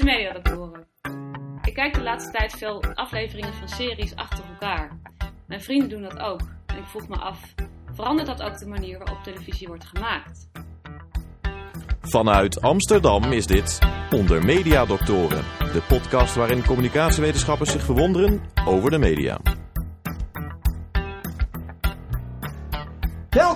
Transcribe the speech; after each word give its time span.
Beste 0.00 0.18
mediadoktoren. 0.18 0.86
Ik 1.62 1.74
kijk 1.74 1.94
de 1.94 2.02
laatste 2.02 2.30
tijd 2.30 2.52
veel 2.52 2.84
afleveringen 2.94 3.54
van 3.54 3.68
series 3.68 4.14
achter 4.16 4.44
elkaar. 4.44 4.98
Mijn 5.46 5.60
vrienden 5.60 5.88
doen 5.88 6.02
dat 6.02 6.18
ook. 6.18 6.40
En 6.66 6.76
ik 6.76 6.84
vroeg 6.84 7.08
me 7.08 7.16
af, 7.16 7.54
verandert 7.92 8.26
dat 8.26 8.42
ook 8.42 8.58
de 8.58 8.66
manier 8.66 8.98
waarop 8.98 9.22
televisie 9.22 9.66
wordt 9.66 9.84
gemaakt? 9.84 10.48
Vanuit 12.00 12.60
Amsterdam 12.60 13.32
is 13.32 13.46
dit 13.46 13.78
Onder 14.10 14.44
Mediadoktoren. 14.44 15.44
De 15.58 15.82
podcast 15.88 16.34
waarin 16.34 16.64
communicatiewetenschappers 16.64 17.70
zich 17.70 17.82
verwonderen 17.82 18.40
over 18.66 18.90
de 18.90 18.98
media. 18.98 19.40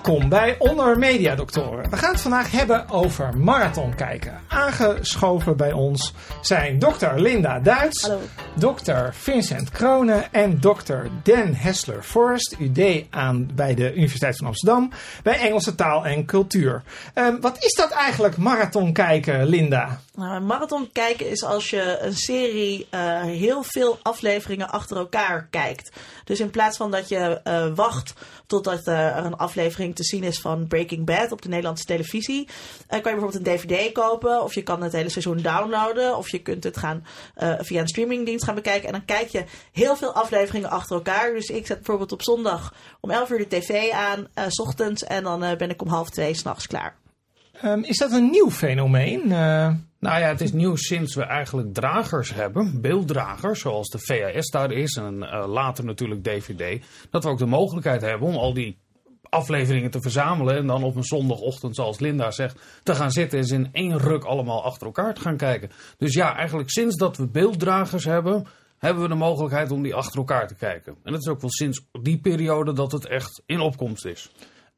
Welkom 0.04 0.28
bij 0.28 0.56
Onder 0.58 0.98
Media 0.98 1.34
Doktoren. 1.34 1.90
We 1.90 1.96
gaan 1.96 2.12
het 2.12 2.20
vandaag 2.20 2.50
hebben 2.50 2.88
over 2.88 3.36
marathon 3.36 3.94
kijken. 3.94 4.40
Aangeschoven 4.48 5.56
bij 5.56 5.72
ons 5.72 6.12
zijn 6.40 6.78
dokter 6.78 7.20
Linda 7.20 7.60
Duits, 7.60 8.02
Hallo. 8.02 8.20
dokter 8.54 9.14
Vincent 9.14 9.70
Kronen 9.70 10.32
en 10.32 10.60
dokter 10.60 11.08
Dan 11.22 11.54
Hessler 11.54 12.02
Forrest, 12.02 12.56
UD 12.58 13.04
aan, 13.10 13.50
bij 13.54 13.74
de 13.74 13.94
Universiteit 13.94 14.36
van 14.36 14.46
Amsterdam, 14.46 14.90
bij 15.22 15.38
Engelse 15.38 15.74
taal 15.74 16.06
en 16.06 16.24
cultuur. 16.24 16.82
Ehm, 17.14 17.40
wat 17.40 17.64
is 17.64 17.72
dat 17.72 17.90
eigenlijk, 17.90 18.36
marathon 18.36 18.92
kijken, 18.92 19.46
Linda? 19.46 20.00
Een 20.14 20.46
marathon 20.46 20.92
kijken 20.92 21.30
is 21.30 21.44
als 21.44 21.70
je 21.70 21.98
een 22.00 22.14
serie 22.14 22.86
eh, 22.90 23.22
heel 23.22 23.62
veel 23.62 23.98
afleveringen 24.02 24.70
achter 24.70 24.96
elkaar 24.96 25.46
kijkt. 25.50 25.90
Dus 26.24 26.40
in 26.40 26.50
plaats 26.50 26.76
van 26.76 26.90
dat 26.90 27.08
je 27.08 27.40
eh, 27.44 27.74
wacht 27.74 28.14
totdat 28.46 28.86
eh, 28.86 29.16
er 29.16 29.24
een 29.24 29.36
aflevering 29.36 29.94
te 29.94 30.04
zien 30.04 30.22
is 30.22 30.40
van 30.40 30.66
Breaking 30.66 31.04
Bad 31.04 31.32
op 31.32 31.42
de 31.42 31.48
Nederlandse 31.48 31.84
televisie, 31.84 32.48
kan 32.86 32.98
je 32.98 33.02
bijvoorbeeld 33.02 33.46
een 33.46 33.56
DVD 33.56 33.92
kopen 33.92 34.42
of 34.42 34.54
je 34.54 34.62
kan 34.62 34.82
het 34.82 34.92
hele 34.92 35.08
seizoen 35.08 35.42
downloaden 35.42 36.16
of 36.16 36.30
je 36.30 36.42
kunt 36.42 36.64
het 36.64 36.76
gaan 36.76 37.06
via 37.58 37.80
een 37.80 37.88
streamingdienst 37.88 38.44
gaan 38.44 38.54
bekijken 38.54 38.86
en 38.86 38.92
dan 38.92 39.04
kijk 39.04 39.28
je 39.28 39.44
heel 39.72 39.96
veel 39.96 40.12
afleveringen 40.12 40.70
achter 40.70 40.96
elkaar. 40.96 41.32
Dus 41.32 41.48
ik 41.48 41.66
zet 41.66 41.76
bijvoorbeeld 41.76 42.12
op 42.12 42.22
zondag 42.22 42.74
om 43.00 43.10
11 43.10 43.30
uur 43.30 43.38
de 43.38 43.58
tv 43.58 43.90
aan, 43.90 44.28
s 44.48 44.60
ochtends 44.60 45.04
en 45.04 45.22
dan 45.22 45.40
ben 45.40 45.70
ik 45.70 45.82
om 45.82 45.88
half 45.88 46.10
twee 46.10 46.34
s'nachts 46.34 46.66
klaar. 46.66 46.96
Um, 47.64 47.84
is 47.84 47.98
dat 47.98 48.12
een 48.12 48.30
nieuw 48.30 48.50
fenomeen? 48.50 49.32
Nou 50.04 50.20
ja, 50.20 50.28
het 50.28 50.40
is 50.40 50.52
nieuw 50.52 50.76
sinds 50.76 51.14
we 51.14 51.22
eigenlijk 51.22 51.74
dragers 51.74 52.34
hebben, 52.34 52.80
beelddragers, 52.80 53.60
zoals 53.60 53.88
de 53.88 53.98
VHS 53.98 54.50
daar 54.50 54.72
is 54.72 54.96
en 54.96 55.14
uh, 55.22 55.44
later 55.48 55.84
natuurlijk 55.84 56.22
DVD. 56.22 56.84
Dat 57.10 57.24
we 57.24 57.30
ook 57.30 57.38
de 57.38 57.46
mogelijkheid 57.46 58.00
hebben 58.00 58.28
om 58.28 58.34
al 58.34 58.54
die 58.54 58.78
afleveringen 59.22 59.90
te 59.90 60.00
verzamelen 60.00 60.56
en 60.56 60.66
dan 60.66 60.82
op 60.82 60.96
een 60.96 61.04
zondagochtend, 61.04 61.76
zoals 61.76 61.98
Linda 61.98 62.30
zegt, 62.30 62.60
te 62.82 62.94
gaan 62.94 63.10
zitten 63.10 63.38
en 63.38 63.44
ze 63.44 63.54
in 63.54 63.68
één 63.72 63.98
ruk 63.98 64.24
allemaal 64.24 64.64
achter 64.64 64.86
elkaar 64.86 65.14
te 65.14 65.20
gaan 65.20 65.36
kijken. 65.36 65.70
Dus 65.98 66.14
ja, 66.14 66.36
eigenlijk 66.36 66.70
sinds 66.70 66.96
dat 66.96 67.16
we 67.16 67.26
beelddragers 67.26 68.04
hebben, 68.04 68.46
hebben 68.78 69.02
we 69.02 69.08
de 69.08 69.14
mogelijkheid 69.14 69.70
om 69.70 69.82
die 69.82 69.94
achter 69.94 70.18
elkaar 70.18 70.46
te 70.46 70.54
kijken. 70.54 70.96
En 71.02 71.12
dat 71.12 71.20
is 71.20 71.28
ook 71.28 71.40
wel 71.40 71.50
sinds 71.50 71.86
die 72.02 72.20
periode 72.20 72.72
dat 72.72 72.92
het 72.92 73.06
echt 73.06 73.42
in 73.46 73.60
opkomst 73.60 74.04
is. 74.04 74.30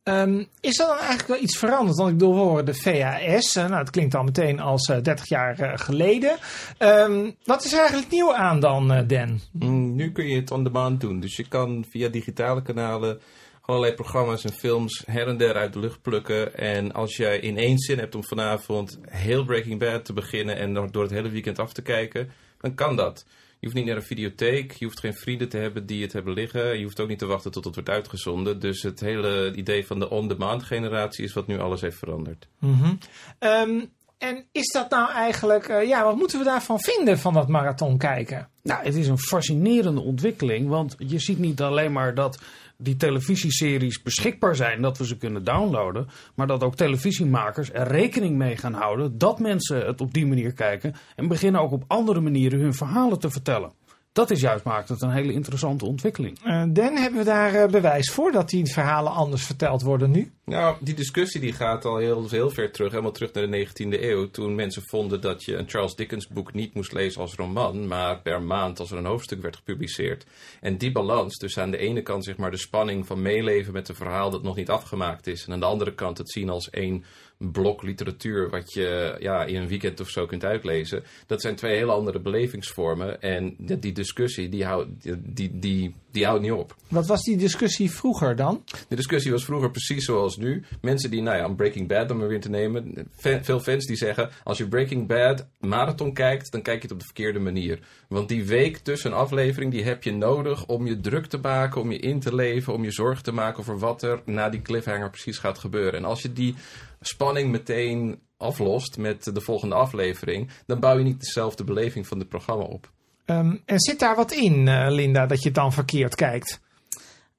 Um, 0.08 0.46
is 0.60 0.78
er 0.78 0.86
dan 0.86 0.96
eigenlijk 0.96 1.28
wel 1.28 1.40
iets 1.40 1.58
veranderd? 1.58 1.96
Want 1.96 2.10
ik 2.10 2.18
bedoel, 2.18 2.34
horen 2.34 2.64
de 2.64 2.74
VHS. 2.74 3.54
Nou, 3.54 3.74
het 3.74 3.90
klinkt 3.90 4.14
al 4.14 4.22
meteen 4.22 4.60
als 4.60 4.88
uh, 4.88 4.96
30 5.02 5.28
jaar 5.28 5.60
uh, 5.60 5.72
geleden. 5.74 6.38
Um, 6.78 7.34
wat 7.44 7.64
is 7.64 7.72
er 7.72 7.78
eigenlijk 7.78 8.10
nieuw 8.10 8.34
aan 8.34 8.60
dan, 8.60 8.92
uh, 8.92 9.00
Dan? 9.06 9.40
Mm, 9.52 9.94
nu 9.94 10.12
kun 10.12 10.26
je 10.26 10.36
het 10.36 10.50
on 10.50 10.64
demand 10.64 11.00
doen. 11.00 11.20
Dus 11.20 11.36
je 11.36 11.48
kan 11.48 11.84
via 11.90 12.08
digitale 12.08 12.62
kanalen 12.62 13.20
allerlei 13.60 13.94
programma's 13.94 14.44
en 14.44 14.52
films 14.52 15.02
her 15.06 15.28
en 15.28 15.36
der 15.36 15.54
uit 15.54 15.72
de 15.72 15.78
lucht 15.78 16.02
plukken. 16.02 16.54
En 16.54 16.92
als 16.92 17.16
jij 17.16 17.38
in 17.38 17.58
één 17.58 17.78
zin 17.78 17.98
hebt 17.98 18.14
om 18.14 18.24
vanavond 18.24 18.98
heel 19.08 19.44
Breaking 19.44 19.78
Bad 19.78 20.04
te 20.04 20.12
beginnen 20.12 20.56
en 20.56 20.74
door 20.74 21.02
het 21.02 21.10
hele 21.10 21.30
weekend 21.30 21.58
af 21.58 21.72
te 21.72 21.82
kijken, 21.82 22.30
dan 22.60 22.74
kan 22.74 22.96
dat. 22.96 23.26
Je 23.66 23.72
hoeft 23.72 23.84
niet 23.84 23.94
naar 23.94 24.02
een 24.02 24.08
videotheek, 24.08 24.72
je 24.72 24.84
hoeft 24.84 25.00
geen 25.00 25.14
vrienden 25.14 25.48
te 25.48 25.56
hebben 25.56 25.86
die 25.86 26.02
het 26.02 26.12
hebben 26.12 26.32
liggen. 26.32 26.78
Je 26.78 26.84
hoeft 26.84 27.00
ook 27.00 27.08
niet 27.08 27.18
te 27.18 27.26
wachten 27.26 27.50
tot 27.50 27.64
het 27.64 27.74
wordt 27.74 27.90
uitgezonden. 27.90 28.60
Dus 28.60 28.82
het 28.82 29.00
hele 29.00 29.52
idee 29.54 29.86
van 29.86 29.98
de 29.98 30.10
on-demand 30.10 30.62
generatie 30.62 31.24
is 31.24 31.32
wat 31.32 31.46
nu 31.46 31.58
alles 31.58 31.80
heeft 31.80 31.98
veranderd. 31.98 32.48
Mm 32.58 32.74
-hmm. 32.74 32.98
um, 33.38 33.90
en 34.18 34.44
is 34.52 34.72
dat 34.72 34.90
nou 34.90 35.10
eigenlijk, 35.10 35.68
uh, 35.68 35.88
ja, 35.88 36.04
wat 36.04 36.16
moeten 36.16 36.38
we 36.38 36.44
daarvan 36.44 36.80
vinden 36.80 37.18
van 37.18 37.34
dat 37.34 37.48
marathon 37.48 37.98
kijken? 37.98 38.48
Nou, 38.62 38.84
het 38.84 38.94
is 38.94 39.08
een 39.08 39.18
fascinerende 39.18 40.00
ontwikkeling, 40.00 40.68
want 40.68 40.94
je 40.98 41.18
ziet 41.18 41.38
niet 41.38 41.60
alleen 41.60 41.92
maar 41.92 42.14
dat 42.14 42.38
die 42.78 42.96
televisieseries 42.96 44.02
beschikbaar 44.02 44.56
zijn, 44.56 44.82
dat 44.82 44.98
we 44.98 45.06
ze 45.06 45.16
kunnen 45.16 45.44
downloaden. 45.44 46.08
Maar 46.34 46.46
dat 46.46 46.62
ook 46.62 46.76
televisiemakers 46.76 47.72
er 47.72 47.88
rekening 47.88 48.36
mee 48.36 48.56
gaan 48.56 48.74
houden 48.74 49.18
dat 49.18 49.38
mensen 49.38 49.86
het 49.86 50.00
op 50.00 50.12
die 50.12 50.26
manier 50.26 50.52
kijken. 50.52 50.94
En 51.16 51.28
beginnen 51.28 51.60
ook 51.60 51.72
op 51.72 51.84
andere 51.86 52.20
manieren 52.20 52.60
hun 52.60 52.74
verhalen 52.74 53.18
te 53.18 53.30
vertellen. 53.30 53.72
Dat 54.12 54.30
is 54.30 54.40
juist 54.40 54.64
maakt 54.64 54.88
het 54.88 55.02
een 55.02 55.10
hele 55.10 55.32
interessante 55.32 55.86
ontwikkeling. 55.86 56.38
Uh, 56.46 56.62
Dan, 56.68 56.96
hebben 56.96 57.18
we 57.18 57.24
daar 57.24 57.54
uh, 57.54 57.66
bewijs 57.66 58.10
voor 58.10 58.32
dat 58.32 58.48
die 58.48 58.72
verhalen 58.72 59.12
anders 59.12 59.44
verteld 59.44 59.82
worden 59.82 60.10
nu? 60.10 60.32
Nou, 60.50 60.76
die 60.80 60.94
discussie 60.94 61.40
die 61.40 61.52
gaat 61.52 61.84
al 61.84 61.96
heel, 61.96 62.28
heel 62.28 62.50
ver 62.50 62.72
terug, 62.72 62.90
helemaal 62.90 63.12
terug 63.12 63.32
naar 63.32 63.50
de 63.50 63.66
19e 63.66 64.02
eeuw. 64.02 64.30
Toen 64.30 64.54
mensen 64.54 64.82
vonden 64.86 65.20
dat 65.20 65.44
je 65.44 65.56
een 65.56 65.68
Charles 65.68 65.94
Dickens 65.94 66.28
boek 66.28 66.52
niet 66.52 66.74
moest 66.74 66.92
lezen 66.92 67.20
als 67.20 67.34
roman, 67.34 67.86
maar 67.86 68.20
per 68.20 68.42
maand 68.42 68.80
als 68.80 68.90
er 68.90 68.98
een 68.98 69.04
hoofdstuk 69.04 69.42
werd 69.42 69.56
gepubliceerd. 69.56 70.26
En 70.60 70.76
die 70.78 70.92
balans, 70.92 71.38
dus 71.38 71.58
aan 71.58 71.70
de 71.70 71.76
ene 71.76 72.02
kant 72.02 72.24
zeg 72.24 72.36
maar 72.36 72.50
de 72.50 72.56
spanning 72.56 73.06
van 73.06 73.22
meeleven 73.22 73.72
met 73.72 73.88
een 73.88 73.94
verhaal 73.94 74.30
dat 74.30 74.42
nog 74.42 74.56
niet 74.56 74.70
afgemaakt 74.70 75.26
is. 75.26 75.46
En 75.46 75.52
aan 75.52 75.60
de 75.60 75.66
andere 75.66 75.94
kant 75.94 76.18
het 76.18 76.30
zien 76.30 76.50
als 76.50 76.70
één 76.70 77.04
blok 77.38 77.82
literatuur 77.82 78.50
wat 78.50 78.72
je 78.72 79.16
ja, 79.18 79.44
in 79.44 79.56
een 79.56 79.68
weekend 79.68 80.00
of 80.00 80.08
zo 80.08 80.26
kunt 80.26 80.44
uitlezen. 80.44 81.04
Dat 81.26 81.40
zijn 81.40 81.56
twee 81.56 81.76
hele 81.76 81.92
andere 81.92 82.20
belevingsvormen. 82.20 83.20
En 83.22 83.54
die 83.58 83.92
discussie 83.92 84.48
die 84.48 84.64
houdt, 84.64 84.88
die, 85.18 85.58
die, 85.58 85.94
die 86.10 86.24
houdt 86.24 86.42
niet 86.42 86.52
op. 86.52 86.76
Wat 86.88 87.06
was 87.06 87.22
die 87.22 87.36
discussie 87.36 87.90
vroeger 87.90 88.36
dan? 88.36 88.64
De 88.88 88.96
discussie 88.96 89.30
was 89.30 89.44
vroeger 89.44 89.70
precies 89.70 90.04
zoals 90.04 90.35
nu. 90.36 90.64
Mensen 90.80 91.10
die, 91.10 91.22
nou 91.22 91.36
ja, 91.36 91.46
om 91.46 91.56
Breaking 91.56 91.88
Bad 91.88 92.10
om 92.10 92.16
maar 92.18 92.28
weer 92.28 92.40
te 92.40 92.50
nemen. 92.50 93.08
Veel 93.18 93.60
fans 93.60 93.86
die 93.86 93.96
zeggen, 93.96 94.30
als 94.44 94.58
je 94.58 94.68
Breaking 94.68 95.06
Bad 95.06 95.46
marathon 95.60 96.12
kijkt, 96.12 96.52
dan 96.52 96.62
kijk 96.62 96.76
je 96.76 96.82
het 96.82 96.92
op 96.92 96.98
de 96.98 97.04
verkeerde 97.04 97.38
manier. 97.38 97.78
Want 98.08 98.28
die 98.28 98.44
week 98.44 98.76
tussen 98.76 99.12
aflevering, 99.12 99.72
die 99.72 99.84
heb 99.84 100.02
je 100.02 100.12
nodig 100.12 100.66
om 100.66 100.86
je 100.86 101.00
druk 101.00 101.26
te 101.26 101.38
maken, 101.38 101.80
om 101.80 101.92
je 101.92 101.98
in 101.98 102.20
te 102.20 102.34
leven, 102.34 102.72
om 102.72 102.84
je 102.84 102.92
zorgen 102.92 103.22
te 103.22 103.32
maken 103.32 103.58
over 103.58 103.78
wat 103.78 104.02
er 104.02 104.22
na 104.24 104.48
die 104.48 104.62
cliffhanger 104.62 105.10
precies 105.10 105.38
gaat 105.38 105.58
gebeuren. 105.58 105.94
En 105.94 106.04
als 106.04 106.22
je 106.22 106.32
die 106.32 106.54
spanning 107.00 107.50
meteen 107.50 108.20
aflost 108.36 108.98
met 108.98 109.24
de 109.24 109.40
volgende 109.40 109.74
aflevering, 109.74 110.50
dan 110.66 110.80
bouw 110.80 110.98
je 110.98 111.04
niet 111.04 111.20
dezelfde 111.20 111.64
beleving 111.64 112.06
van 112.06 112.18
het 112.18 112.28
programma 112.28 112.64
op. 112.64 112.90
En 113.24 113.80
zit 113.80 113.98
daar 113.98 114.16
wat 114.16 114.32
in, 114.32 114.66
uh, 114.66 114.86
Linda, 114.88 115.26
dat 115.26 115.42
je 115.42 115.50
dan 115.50 115.72
verkeerd 115.72 116.14
kijkt? 116.14 116.60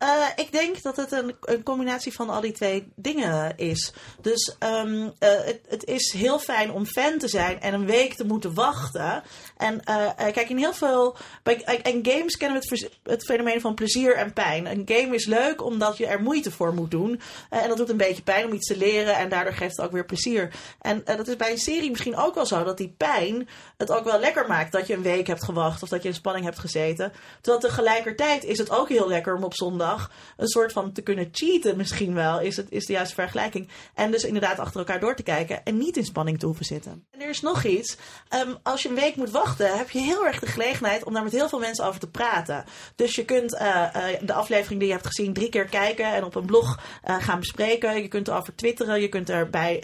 Uh, 0.04 0.26
ik 0.36 0.52
denk 0.52 0.82
dat 0.82 0.96
het 0.96 1.12
een, 1.12 1.36
een, 1.42 1.64
combinatie 1.64 2.14
van 2.14 2.30
al 2.30 2.42
die 2.42 2.52
twee 2.52 2.92
dingen 2.96 3.58
is. 3.58 3.94
Dus 4.22 4.56
um, 4.60 5.04
uh, 5.04 5.12
het, 5.20 5.62
het, 5.68 5.86
is 5.86 6.12
heel 6.12 6.40
fijn 6.40 6.72
om 6.72 6.86
fan 6.86 7.18
te 7.18 7.28
zijn 7.28 7.62
en 7.62 7.74
een 7.74 7.86
week 7.86 8.14
te 8.14 8.26
moeten 8.26 8.54
wachten. 8.54 9.24
En 9.58 9.82
uh, 9.90 10.12
kijk, 10.16 10.50
in 10.50 10.58
heel 10.58 10.74
veel. 10.74 11.16
Bij, 11.44 11.82
in 11.84 12.06
games 12.06 12.38
kennen 12.38 12.62
we 12.62 12.90
het, 13.04 13.24
fenomeen 13.24 13.62
van 13.62 13.76
plezier 13.76 14.16
en 14.16 14.34
pijn. 14.34 14.66
Een 14.66 14.82
game 14.86 15.16
is 15.16 15.26
leuk 15.26 15.64
omdat 15.64 15.98
je 15.98 16.06
er 16.06 16.22
moeite 16.22 16.52
voor 16.52 16.74
moet 16.74 16.92
doen. 16.92 17.22
en 17.50 17.68
dat 17.68 17.78
doet 17.78 17.90
een 17.90 17.98
beetje 17.98 18.24
pijn 18.24 18.46
om 18.46 18.54
iets 18.54 18.68
te 18.68 18.78
leren 18.78 19.16
en 19.16 19.30
daardoor 19.30 19.54
geeft 19.54 19.78
het 19.78 19.86
ook 19.86 19.92
weer 19.92 20.06
plezier. 20.06 20.54
En 20.82 21.02
dat 21.06 21.28
is 21.28 21.36
bij 21.36 21.52
een 21.52 21.58
serie 21.58 21.90
misschien 21.90 22.16
ook 22.16 22.36
wel 22.36 22.46
zo 22.46 22.64
dat 22.64 22.78
die 22.78 22.94
pijn 22.98 23.48
het 23.78 23.92
ook 23.92 24.04
wel 24.04 24.20
lekker 24.20 24.48
maakt 24.48 24.72
dat 24.72 24.88
je 24.88 24.94
een 24.94 25.02
week 25.02 25.28
hebt 25.28 25.44
gewacht 25.44 25.84
of 25.84 25.90
dat 25.90 26.02
je 26.02 26.08
in 26.08 26.16
spanning 26.16 26.46
hebt 26.46 26.60
gezeten. 26.60 27.12
Terwijl 27.42 27.64
tegelijkertijd 27.64 28.44
is 28.44 28.58
het 28.58 28.70
ook 28.70 28.90
heel 28.90 29.08
lekker 29.08 29.36
om 29.36 29.44
op 29.44 29.54
zondag 29.54 30.12
een 30.38 30.48
soort 30.48 30.72
van 30.72 30.92
te 30.92 31.02
kunnen 31.02 31.30
cheaten 31.32 31.78
misschien 31.78 32.14
wel, 32.14 32.40
is, 32.40 32.58
het, 32.58 32.68
is 32.70 32.86
de 32.86 32.94
juiste 32.94 33.16
vergelijking. 33.16 33.70
En 33.94 34.12
dus 34.12 34.24
inderdaad 34.24 34.60
achter 34.60 34.80
elkaar 34.80 35.00
door 35.00 35.16
te 35.16 35.24
kijken 35.24 35.64
en 35.64 35.78
niet 35.78 35.98
in 35.98 36.06
spanning 36.06 36.40
te 36.40 36.46
hoeven 36.46 36.66
zitten. 36.66 37.06
En 37.12 37.22
er 37.22 37.30
is 37.30 37.42
nog 37.42 37.64
iets. 37.64 37.98
Um, 38.34 38.58
als 38.64 38.82
je 38.82 38.90
een 38.90 38.96
week 38.96 39.16
moet 39.16 39.32
wachten, 39.32 39.46
heb 39.58 39.90
je 39.90 40.00
heel 40.00 40.26
erg 40.26 40.40
de 40.40 40.46
gelegenheid 40.46 41.04
om 41.04 41.14
daar 41.14 41.24
met 41.24 41.32
heel 41.32 41.50
veel 41.50 41.60
mensen 41.60 41.86
over 41.86 42.00
te 42.00 42.10
praten. 42.10 42.64
Dus 42.96 43.16
je 43.16 43.26
kunt 43.26 43.54
uh, 43.54 43.60
uh, 43.62 44.04
de 44.22 44.34
aflevering 44.34 44.80
die 44.80 44.88
je 44.88 44.94
hebt 44.94 45.08
gezien 45.08 45.34
drie 45.34 45.50
keer 45.50 45.66
kijken 45.66 46.14
en 46.14 46.24
op 46.24 46.36
een 46.36 46.46
blog 46.46 46.80
uh, 47.08 47.16
gaan 47.20 47.40
bespreken. 47.40 48.02
Je 48.02 48.08
kunt 48.08 48.28
erover 48.28 48.56
twitteren, 48.56 49.02
je 49.02 49.10
kunt 49.10 49.30
er 49.30 49.50
bij 49.50 49.80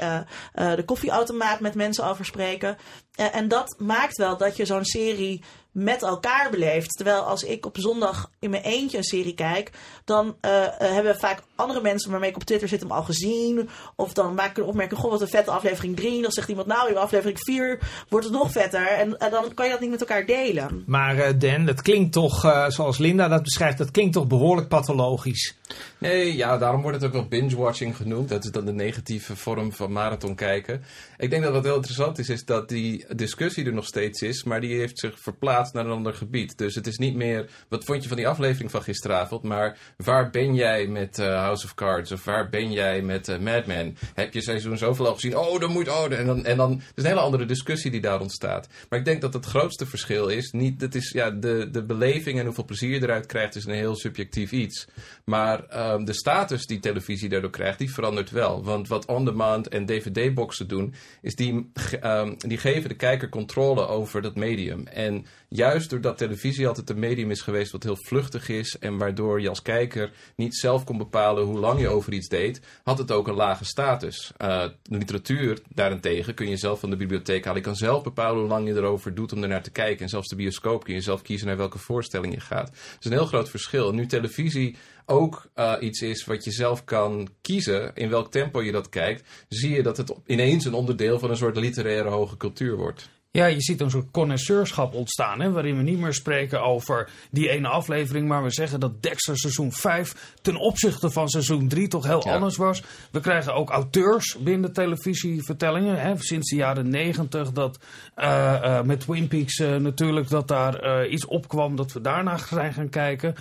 de 0.54 0.84
koffieautomaat 0.86 1.60
met 1.60 1.76
mensen 1.76 2.06
over 2.06 2.26
spreken. 2.26 2.78
en 3.16 3.48
dat 3.48 3.76
maakt 3.78 4.18
wel 4.18 4.38
dat 4.38 4.58
je 4.58 4.66
zo'n 4.66 4.86
serie 4.86 5.44
met 5.74 6.02
elkaar 6.02 6.50
beleeft. 6.52 6.90
Terwijl 6.90 7.22
als 7.22 7.44
ik 7.44 7.66
op 7.66 7.78
zondag 7.78 8.32
in 8.40 8.50
mijn 8.50 8.64
eentje 8.64 8.98
een 8.98 9.04
serie 9.04 9.34
kijk, 9.34 9.72
dan 10.06 10.26
uh, 10.26 10.66
hebben 10.78 11.20
vaak 11.20 11.42
andere 11.56 11.82
mensen 11.82 12.12
waarmee 12.12 12.30
ik 12.30 12.36
op 12.36 12.44
Twitter 12.44 12.68
zit 12.68 12.80
hem 12.80 12.92
al 12.92 13.04
gezien. 13.04 13.70
Of 13.96 14.14
dan 14.14 14.34
maak 14.34 14.50
ik 14.50 14.58
een 14.58 14.64
opmerking, 14.64 15.00
goh 15.00 15.12
wat 15.12 15.22
een 15.22 15.28
vette 15.28 15.52
aflevering 15.52 15.96
3. 15.96 16.22
Dan 16.22 16.32
zegt 16.32 16.50
iemand, 16.50 16.68
nou 16.68 16.90
in 16.90 16.98
aflevering 16.98 17.40
4 17.40 17.80
wordt 18.10 18.26
het 18.26 18.36
nog 18.36 18.52
vetter. 18.52 18.88
En 18.88 19.08
uh, 19.10 19.32
dan 19.32 19.54
kan 19.54 19.66
je 19.66 19.72
dat 19.72 19.82
niet 19.82 19.90
met 19.90 20.00
elkaar 20.00 20.26
delen. 20.26 20.84
Maar 20.86 21.16
uh, 21.16 21.40
Dan, 21.40 21.66
dat 21.66 21.82
klinkt 21.82 22.14
toch, 22.14 22.66
zoals 22.68 22.98
Linda 22.98 23.28
dat 23.28 23.44
beschrijft, 23.44 23.78
dat 23.78 23.92
klinkt 23.92 24.14
toch 24.14 24.28
behoorlijk 24.28 24.68
pathologisch. 24.68 25.58
Nee, 25.98 26.36
ja, 26.36 26.58
daarom 26.58 26.82
wordt 26.82 26.98
het 26.98 27.06
ook 27.06 27.14
wel 27.14 27.28
binge-watching 27.28 27.96
genoemd. 27.96 28.30
Dat 28.30 28.44
is 28.44 28.52
dan 28.52 28.66
de 28.66 28.74
negatieve 28.74 29.36
vorm 29.36 29.74
van 29.74 29.92
marathon 29.92 30.36
kijken. 30.36 30.84
Ik 31.18 31.30
denk 31.30 31.44
dat 31.44 31.54
wat 31.54 31.64
heel 31.64 31.76
interessant 31.76 32.20
is, 32.20 32.30
is 32.30 32.46
dat 32.46 32.70
die 32.70 33.06
discussie 33.16 33.66
er 33.66 33.74
nog 33.74 33.86
steeds 33.86 34.22
is, 34.22 34.44
maar 34.44 34.62
die 34.62 34.78
heeft 34.78 35.00
zich 35.00 35.20
verplaatst 35.20 35.63
naar 35.72 35.86
een 35.86 35.92
ander 35.92 36.14
gebied. 36.14 36.58
Dus 36.58 36.76
het 36.76 36.88
is 36.88 36.98
niet 36.98 37.16
meer, 37.16 37.50
wat 37.70 37.84
vond 37.84 38.02
je 38.02 38.08
van 38.08 38.18
die 38.18 38.28
aflevering 38.28 38.72
van 38.72 38.84
gisteravond, 38.84 39.44
maar 39.44 39.78
waar 39.98 40.30
ben 40.30 40.56
jij 40.56 40.88
met 40.88 41.18
uh, 41.20 41.26
House 41.26 41.66
of 41.66 41.74
Cards 41.74 42.12
of 42.12 42.24
waar 42.24 42.50
ben 42.50 42.72
jij 42.72 43.02
met 43.02 43.28
uh, 43.28 43.38
Mad 43.38 43.66
Men? 43.66 43.98
Heb 44.14 44.34
je 44.34 44.42
seizoen 44.42 44.78
zoveel 44.78 45.08
al 45.08 45.14
gezien? 45.14 45.38
Oh, 45.38 45.60
dan 45.60 45.72
moet, 45.72 45.90
oh, 45.90 46.12
en 46.12 46.26
dan, 46.26 46.46
en 46.46 46.58
dan, 46.58 46.72
het 46.72 46.82
is 46.96 47.04
een 47.04 47.10
hele 47.10 47.22
andere 47.22 47.46
discussie 47.46 47.92
die 47.92 48.02
daar 48.02 48.22
ontstaat. 48.22 48.68
Maar 48.90 49.00
ik 49.00 49.06
denk 49.06 49.22
dat 49.22 49.34
het 49.34 49.46
grootste 49.46 49.86
verschil 49.86 50.28
is, 50.28 50.52
niet, 50.52 50.80
dat 50.80 50.96
is, 50.96 51.12
ja, 51.12 51.32
de, 51.32 51.70
de 51.72 51.84
beleving 51.84 52.40
en 52.40 52.46
hoeveel 52.46 52.66
plezier 52.66 52.90
je 52.90 53.02
eruit 53.02 53.26
krijgt, 53.26 53.56
is 53.56 53.66
een 53.66 53.74
heel 53.74 53.96
subjectief 53.96 54.52
iets. 54.52 54.88
Maar 55.26 55.92
um, 55.94 56.06
de 56.06 56.14
status 56.14 56.66
die 56.66 56.80
televisie 56.80 57.30
daardoor 57.30 57.50
krijgt, 57.50 57.80
die 57.80 57.94
verandert 57.94 58.32
wel. 58.32 58.64
Want 58.64 58.88
wat 58.88 59.06
on-demand 59.06 59.68
en 59.68 59.86
DVD-boxen 59.86 60.68
doen, 60.68 60.94
is 61.22 61.36
die, 61.36 61.72
um, 62.04 62.36
die 62.38 62.58
geven 62.58 62.90
de 62.90 62.96
kijker 62.96 63.30
controle 63.30 63.88
over 63.88 64.22
dat 64.22 64.36
medium. 64.36 64.88
En 64.88 65.26
juist 65.56 65.90
doordat 65.90 66.18
televisie 66.18 66.68
altijd 66.68 66.90
een 66.90 67.00
medium 67.00 67.32
is 67.32 67.42
geweest 67.42 67.72
wat 67.72 67.84
heel 67.84 67.98
vluchtig 68.06 68.50
is 68.50 68.78
en 68.80 68.98
waardoor 68.98 69.42
je 69.42 69.50
als 69.50 69.62
kijker 69.62 70.12
niet 70.36 70.56
zelf 70.56 70.84
kon 70.84 70.98
bepalen 70.98 71.44
hoe 71.44 71.60
lang 71.60 71.80
je 71.80 71.88
over 71.88 72.14
iets 72.14 72.28
deed, 72.28 72.62
had 72.84 72.98
het 72.98 73.12
ook 73.12 73.28
een 73.28 73.34
lage 73.34 73.66
status. 73.66 74.32
Uh, 74.42 74.66
literatuur 74.84 75.60
daarentegen 75.70 76.34
kun 76.34 76.50
je 76.50 76.58
zelf 76.58 76.80
van 76.80 76.90
de 76.90 76.96
bibliotheek 76.96 77.46
halen. 77.46 77.60
Je 77.60 77.68
kan 77.68 77.76
zelf 77.76 78.04
bepalen 78.04 78.40
hoe 78.40 78.50
lang 78.50 78.68
je 78.68 78.74
erover 78.74 79.16
doet 79.16 79.34
om 79.34 79.42
ernaar 79.42 79.64
te 79.64 79.72
kijken. 79.72 80.04
En 80.04 80.10
zelfs 80.10 80.30
de 80.30 80.36
bioscoop 80.36 80.84
kun 80.84 80.94
je 80.94 81.02
zelf 81.02 81.22
kiezen 81.22 81.48
naar 81.48 81.58
welke 81.58 81.80
voorstelling 81.80 82.34
je 82.34 82.40
gaat. 82.40 82.68
Dat 82.68 82.98
is 83.00 83.06
een 83.06 83.12
heel 83.12 83.26
groot 83.26 83.50
verschil. 83.50 83.94
Nu 83.94 84.06
televisie 84.06 84.76
ook 85.06 85.52
uh, 85.56 85.74
iets 85.80 86.02
is 86.02 86.26
wat 86.26 86.44
je 86.44 86.52
zelf 86.52 86.84
kan 86.84 87.30
kiezen, 87.42 87.92
in 87.96 88.10
welk 88.10 88.32
tempo 88.32 88.62
je 88.62 88.72
dat 88.72 88.90
kijkt, 88.90 89.46
zie 89.48 89.76
je 89.76 89.84
dat 89.84 89.98
het 89.98 90.14
ineens 90.26 90.66
een 90.66 90.74
onderdeel 90.74 91.20
van 91.20 91.30
een 91.30 91.38
soort 91.38 91.58
literaire 91.58 92.10
hoge 92.10 92.38
cultuur 92.38 92.76
wordt. 92.76 93.10
Ja, 93.38 93.46
je 93.46 93.62
ziet 93.62 93.82
een 93.82 93.90
soort 93.90 94.12
connoisseurschap 94.12 94.94
ontstaan, 94.94 95.42
hè, 95.42 95.52
waarin 95.52 95.78
we 95.78 95.84
niet 95.84 96.00
meer 96.00 96.14
spreken 96.14 96.62
over 96.62 97.10
die 97.32 97.50
ene 97.50 97.68
aflevering, 97.68 98.28
maar 98.28 98.44
we 98.44 98.52
zeggen 98.52 98.80
dat 98.80 99.02
Dexter 99.04 99.38
seizoen 99.38 99.72
5 99.72 100.34
ten 100.42 100.56
opzichte 100.56 101.10
van 101.10 101.30
seizoen 101.30 101.68
3 101.68 101.88
toch 101.88 102.06
heel 102.06 102.22
ja. 102.26 102.34
anders 102.34 102.58
was. 102.58 102.84
We 103.12 103.20
krijgen 103.20 103.54
ook 103.54 103.70
auteurs 103.70 104.38
binnen 104.40 104.74
televisievertellingen, 104.74 106.02
hè, 106.02 106.14
sinds 106.18 106.50
de 106.50 106.56
jaren 106.56 106.90
90 106.90 107.52
dat 107.52 107.80
uh, 108.18 108.26
uh, 108.64 108.82
met 108.82 109.00
Twin 109.00 109.28
Peaks 109.28 109.60
uh, 109.60 109.76
natuurlijk 109.76 110.30
dat 110.30 110.48
daar 110.48 111.08
iets 111.08 111.26
opkwam 111.26 111.76
dat 111.76 111.92
we 111.92 112.02
daarna 112.02 112.38
zijn 112.38 112.74
gaan 112.74 112.90
kijken. 112.90 113.36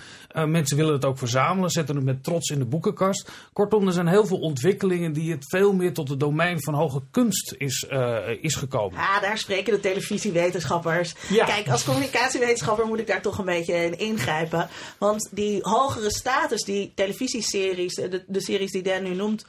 mensen 0.45 0.77
willen 0.77 0.93
het 0.93 1.05
ook 1.05 1.17
verzamelen, 1.17 1.69
zetten 1.69 1.95
het 1.95 2.05
met 2.05 2.23
trots 2.23 2.49
in 2.49 2.59
de 2.59 2.65
boekenkast. 2.65 3.31
Kortom, 3.53 3.87
er 3.87 3.93
zijn 3.93 4.07
heel 4.07 4.25
veel 4.25 4.39
ontwikkelingen 4.39 5.13
die 5.13 5.31
het 5.31 5.45
veel 5.49 5.73
meer 5.73 5.93
tot 5.93 6.09
het 6.09 6.19
domein 6.19 6.61
van 6.63 6.73
hoge 6.73 7.01
kunst 7.11 7.55
is, 7.57 7.87
is 8.41 8.55
gekomen. 8.55 8.99
Ja, 8.99 9.19
daar 9.19 9.37
spreken 9.37 9.73
de 9.73 9.81
televisiewetenschappers. 9.83 11.13
Ja. 11.29 11.45
Kijk, 11.45 11.69
als 11.69 11.83
communicatiewetenschapper 11.83 12.85
moet 12.85 12.99
ik 12.99 13.07
daar 13.07 13.21
toch 13.21 13.37
een 13.37 13.45
beetje 13.45 13.73
in 13.73 13.97
ingrijpen. 13.97 14.69
Want 14.97 15.29
die 15.31 15.59
hogere 15.61 16.11
status 16.11 16.63
die 16.63 16.91
televisieseries, 16.95 17.95
de, 17.95 18.23
de 18.27 18.41
series 18.41 18.71
die 18.71 18.81
Dan 18.81 19.03
nu 19.03 19.15
noemt, 19.15 19.45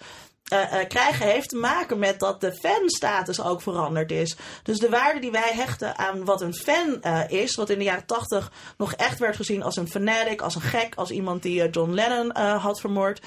uh, 0.53 0.75
krijgen 0.89 1.27
heeft 1.27 1.49
te 1.49 1.57
maken 1.57 1.99
met 1.99 2.21
dat 2.21 2.41
de 2.41 2.53
fanstatus 2.55 3.43
ook 3.43 3.63
veranderd 3.63 4.11
is. 4.11 4.37
Dus 4.63 4.79
de 4.79 4.89
waarde 4.89 5.21
die 5.21 5.31
wij 5.31 5.53
hechten 5.55 5.99
aan 5.99 6.25
wat 6.25 6.41
een 6.41 6.55
fan 6.55 6.99
uh, 7.03 7.21
is, 7.29 7.55
wat 7.55 7.71
in 7.71 7.79
de 7.79 7.85
jaren 7.85 8.07
tachtig 8.07 8.53
nog 8.77 8.93
echt 8.93 9.19
werd 9.19 9.37
gezien 9.37 9.63
als 9.63 9.77
een 9.77 9.91
fanatic, 9.91 10.41
als 10.41 10.55
een 10.55 10.61
gek, 10.61 10.95
als 10.95 11.11
iemand 11.11 11.43
die 11.43 11.71
John 11.71 11.91
Lennon 11.91 12.37
had 12.37 12.81
vermoord, 12.81 13.21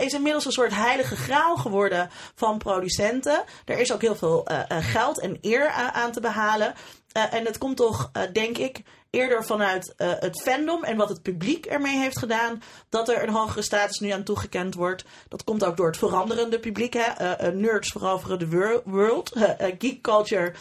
is 0.00 0.12
inmiddels 0.12 0.44
een 0.44 0.52
soort 0.52 0.74
heilige 0.74 1.16
graal 1.16 1.56
geworden 1.56 2.10
van 2.34 2.58
producenten. 2.58 3.44
Er 3.64 3.78
is 3.78 3.92
ook 3.92 4.00
heel 4.00 4.16
veel 4.16 4.46
geld 4.68 5.20
en 5.20 5.38
eer 5.40 5.68
aan 5.70 6.12
te 6.12 6.20
behalen. 6.20 6.74
en 7.12 7.44
het 7.44 7.58
komt 7.58 7.76
toch, 7.76 8.10
denk 8.32 8.58
ik, 8.58 8.82
eerder 9.10 9.44
vanuit 9.44 9.94
uh, 9.96 10.08
het 10.18 10.42
fandom 10.42 10.84
en 10.84 10.96
wat 10.96 11.08
het 11.08 11.22
publiek 11.22 11.66
ermee 11.66 11.98
heeft 11.98 12.18
gedaan, 12.18 12.62
dat 12.88 13.08
er 13.08 13.22
een 13.22 13.34
hogere 13.34 13.62
status 13.62 13.98
nu 13.98 14.10
aan 14.10 14.22
toegekend 14.22 14.74
wordt. 14.74 15.04
Dat 15.28 15.44
komt 15.44 15.64
ook 15.64 15.76
door 15.76 15.86
het 15.86 15.96
veranderende 15.96 16.58
publiek. 16.58 16.94
Hè? 16.98 17.46
Uh, 17.48 17.54
nerds 17.54 17.90
veroveren 17.90 18.38
de 18.38 18.80
world. 18.84 19.32
geek 19.78 20.00
culture 20.00 20.52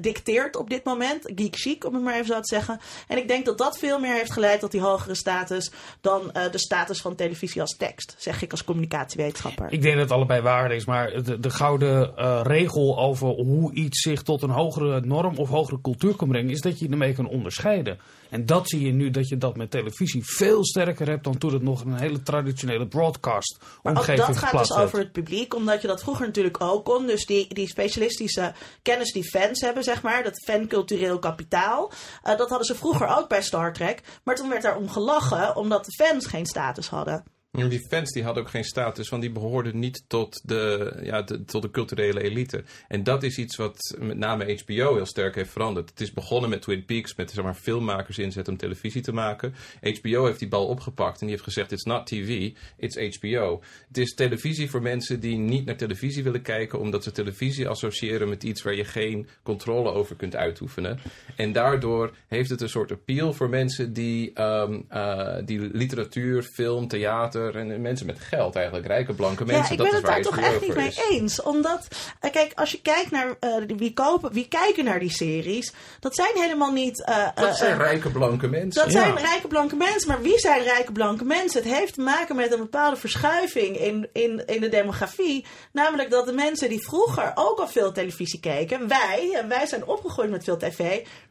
dicteert 0.00 0.56
op 0.56 0.70
dit 0.70 0.84
moment. 0.84 1.32
Geek 1.34 1.56
chic, 1.56 1.84
om 1.84 1.94
het 1.94 2.02
maar 2.02 2.14
even 2.14 2.26
zo 2.26 2.40
te 2.40 2.54
zeggen. 2.54 2.80
En 3.08 3.18
ik 3.18 3.28
denk 3.28 3.44
dat 3.44 3.58
dat 3.58 3.78
veel 3.78 3.98
meer 3.98 4.14
heeft 4.14 4.32
geleid 4.32 4.60
tot 4.60 4.70
die 4.70 4.80
hogere 4.80 5.14
status 5.14 5.72
dan 6.00 6.30
de 6.50 6.58
status 6.58 7.00
van 7.00 7.14
televisie 7.14 7.60
als 7.60 7.76
tekst, 7.76 8.14
zeg 8.18 8.42
ik 8.42 8.50
als 8.50 8.64
communicatiewetenschapper. 8.64 9.72
Ik 9.72 9.82
denk 9.82 9.94
dat 9.94 10.02
het 10.02 10.12
allebei 10.12 10.40
waar 10.40 10.72
is, 10.72 10.84
maar 10.84 11.22
de, 11.22 11.40
de 11.40 11.50
gouden 11.50 12.14
regel 12.42 12.98
over 12.98 13.28
hoe 13.28 13.74
iets 13.74 14.00
zich 14.00 14.22
tot 14.22 14.42
een 14.42 14.50
hogere 14.50 15.00
norm 15.00 15.36
of 15.36 15.48
hogere 15.48 15.80
cultuur 15.80 16.16
kan 16.16 16.28
brengen, 16.28 16.50
is 16.50 16.60
dat 16.60 16.78
je 16.78 16.88
ermee 16.88 17.12
kan 17.12 17.24
onderzoeken 17.24 17.43
onderscheiden. 17.44 17.98
En 18.30 18.46
dat 18.46 18.68
zie 18.68 18.86
je 18.86 18.92
nu 18.92 19.10
dat 19.10 19.28
je 19.28 19.38
dat 19.38 19.56
met 19.56 19.70
televisie 19.70 20.24
veel 20.24 20.64
sterker 20.64 21.08
hebt 21.08 21.24
dan 21.24 21.38
toen 21.38 21.52
het 21.52 21.62
nog 21.62 21.84
een 21.84 21.98
hele 21.98 22.22
traditionele 22.22 22.86
broadcast 22.86 23.58
omgeving 23.82 24.18
was. 24.18 24.26
Dat 24.26 24.38
gaat 24.38 24.58
dus 24.58 24.76
over 24.76 24.98
het 24.98 25.12
publiek, 25.12 25.54
omdat 25.54 25.80
je 25.80 25.86
dat 25.86 26.02
vroeger 26.02 26.26
natuurlijk 26.26 26.60
ook 26.60 26.84
kon. 26.84 27.06
Dus 27.06 27.26
die, 27.26 27.54
die 27.54 27.68
specialistische 27.68 28.52
kennis 28.82 29.12
die 29.12 29.30
fans 29.30 29.60
hebben, 29.60 29.82
zeg 29.82 30.02
maar, 30.02 30.22
dat 30.22 30.44
fancultureel 30.44 31.18
kapitaal, 31.18 31.92
uh, 32.24 32.36
dat 32.36 32.48
hadden 32.48 32.66
ze 32.66 32.74
vroeger 32.74 33.06
ook 33.06 33.28
bij 33.28 33.42
Star 33.42 33.72
Trek. 33.72 34.02
Maar 34.24 34.34
toen 34.34 34.48
werd 34.48 34.62
daar 34.62 34.76
om 34.76 34.88
gelachen, 34.88 35.56
omdat 35.56 35.84
de 35.84 36.04
fans 36.04 36.26
geen 36.26 36.46
status 36.46 36.88
hadden. 36.88 37.33
Die 37.54 37.86
fans 37.88 38.12
die 38.12 38.24
hadden 38.24 38.42
ook 38.42 38.50
geen 38.50 38.64
status, 38.64 39.08
want 39.08 39.22
die 39.22 39.32
behoorden 39.32 39.78
niet 39.78 40.04
tot 40.06 40.40
de, 40.44 40.92
ja, 41.02 41.24
tot 41.24 41.62
de 41.62 41.70
culturele 41.70 42.22
elite. 42.22 42.64
En 42.88 43.02
dat 43.02 43.22
is 43.22 43.38
iets 43.38 43.56
wat 43.56 43.96
met 43.98 44.16
name 44.16 44.60
HBO 44.64 44.94
heel 44.94 45.06
sterk 45.06 45.34
heeft 45.34 45.50
veranderd. 45.50 45.90
Het 45.90 46.00
is 46.00 46.12
begonnen 46.12 46.50
met 46.50 46.62
Twin 46.62 46.84
Peaks, 46.84 47.14
met 47.14 47.30
zeg 47.30 47.44
maar, 47.44 47.54
filmmakers 47.54 48.18
inzetten 48.18 48.52
om 48.52 48.58
televisie 48.58 49.02
te 49.02 49.12
maken. 49.12 49.54
HBO 50.00 50.24
heeft 50.24 50.38
die 50.38 50.48
bal 50.48 50.66
opgepakt 50.66 51.20
en 51.20 51.26
die 51.26 51.30
heeft 51.30 51.42
gezegd: 51.42 51.72
It's 51.72 51.84
not 51.84 52.06
TV, 52.06 52.50
it's 52.76 53.18
HBO. 53.18 53.62
Het 53.88 53.98
is 53.98 54.14
televisie 54.14 54.70
voor 54.70 54.82
mensen 54.82 55.20
die 55.20 55.36
niet 55.36 55.64
naar 55.64 55.76
televisie 55.76 56.22
willen 56.22 56.42
kijken, 56.42 56.78
omdat 56.78 57.02
ze 57.04 57.12
televisie 57.12 57.68
associëren 57.68 58.28
met 58.28 58.42
iets 58.42 58.62
waar 58.62 58.74
je 58.74 58.84
geen 58.84 59.28
controle 59.42 59.90
over 59.90 60.16
kunt 60.16 60.36
uitoefenen. 60.36 60.98
En 61.36 61.52
daardoor 61.52 62.16
heeft 62.28 62.50
het 62.50 62.60
een 62.60 62.68
soort 62.68 62.92
appeal 62.92 63.32
voor 63.32 63.48
mensen 63.48 63.92
die, 63.92 64.42
um, 64.42 64.86
uh, 64.92 65.36
die 65.44 65.60
literatuur, 65.60 66.42
film, 66.42 66.88
theater 66.88 67.42
en 67.52 67.80
mensen 67.80 68.06
met 68.06 68.20
geld 68.20 68.56
eigenlijk, 68.56 68.86
rijke 68.86 69.12
blanke 69.12 69.44
mensen. 69.44 69.64
Ja, 69.64 69.70
ik 69.70 69.78
dat 69.78 69.86
ben 69.86 69.96
het 69.96 70.04
daar 70.04 70.22
toch 70.22 70.38
echt 70.38 70.60
niet 70.60 70.74
mee 70.74 70.92
eens. 71.10 71.42
Omdat, 71.42 71.88
uh, 72.22 72.30
kijk, 72.30 72.52
als 72.54 72.70
je 72.70 72.80
kijkt 72.82 73.10
naar 73.10 73.26
uh, 73.40 73.76
wie 73.76 73.92
kopen, 73.92 74.32
wie 74.32 74.48
kijken 74.48 74.84
naar 74.84 74.98
die 74.98 75.10
series, 75.10 75.72
dat 76.00 76.14
zijn 76.14 76.32
helemaal 76.34 76.72
niet... 76.72 77.04
Uh, 77.08 77.28
dat 77.34 77.56
zijn 77.56 77.78
rijke 77.78 78.10
blanke 78.10 78.48
mensen. 78.48 78.82
Dat 78.84 78.92
ja. 78.92 79.00
zijn 79.00 79.16
rijke 79.16 79.46
blanke 79.46 79.76
mensen, 79.76 80.08
maar 80.08 80.22
wie 80.22 80.38
zijn 80.38 80.62
rijke 80.62 80.92
blanke 80.92 81.24
mensen? 81.24 81.62
Het 81.62 81.72
heeft 81.72 81.94
te 81.94 82.00
maken 82.00 82.36
met 82.36 82.52
een 82.52 82.58
bepaalde 82.58 82.96
verschuiving 82.96 83.78
in, 83.78 84.08
in, 84.12 84.42
in 84.46 84.60
de 84.60 84.68
demografie. 84.68 85.44
Namelijk 85.72 86.10
dat 86.10 86.26
de 86.26 86.32
mensen 86.32 86.68
die 86.68 86.80
vroeger 86.80 87.32
ook 87.34 87.58
al 87.58 87.68
veel 87.68 87.92
televisie 87.92 88.40
keken, 88.40 88.88
wij, 88.88 89.38
en 89.42 89.48
wij 89.48 89.66
zijn 89.66 89.86
opgegroeid 89.86 90.30
met 90.30 90.44
veel 90.44 90.56
tv, 90.56 90.78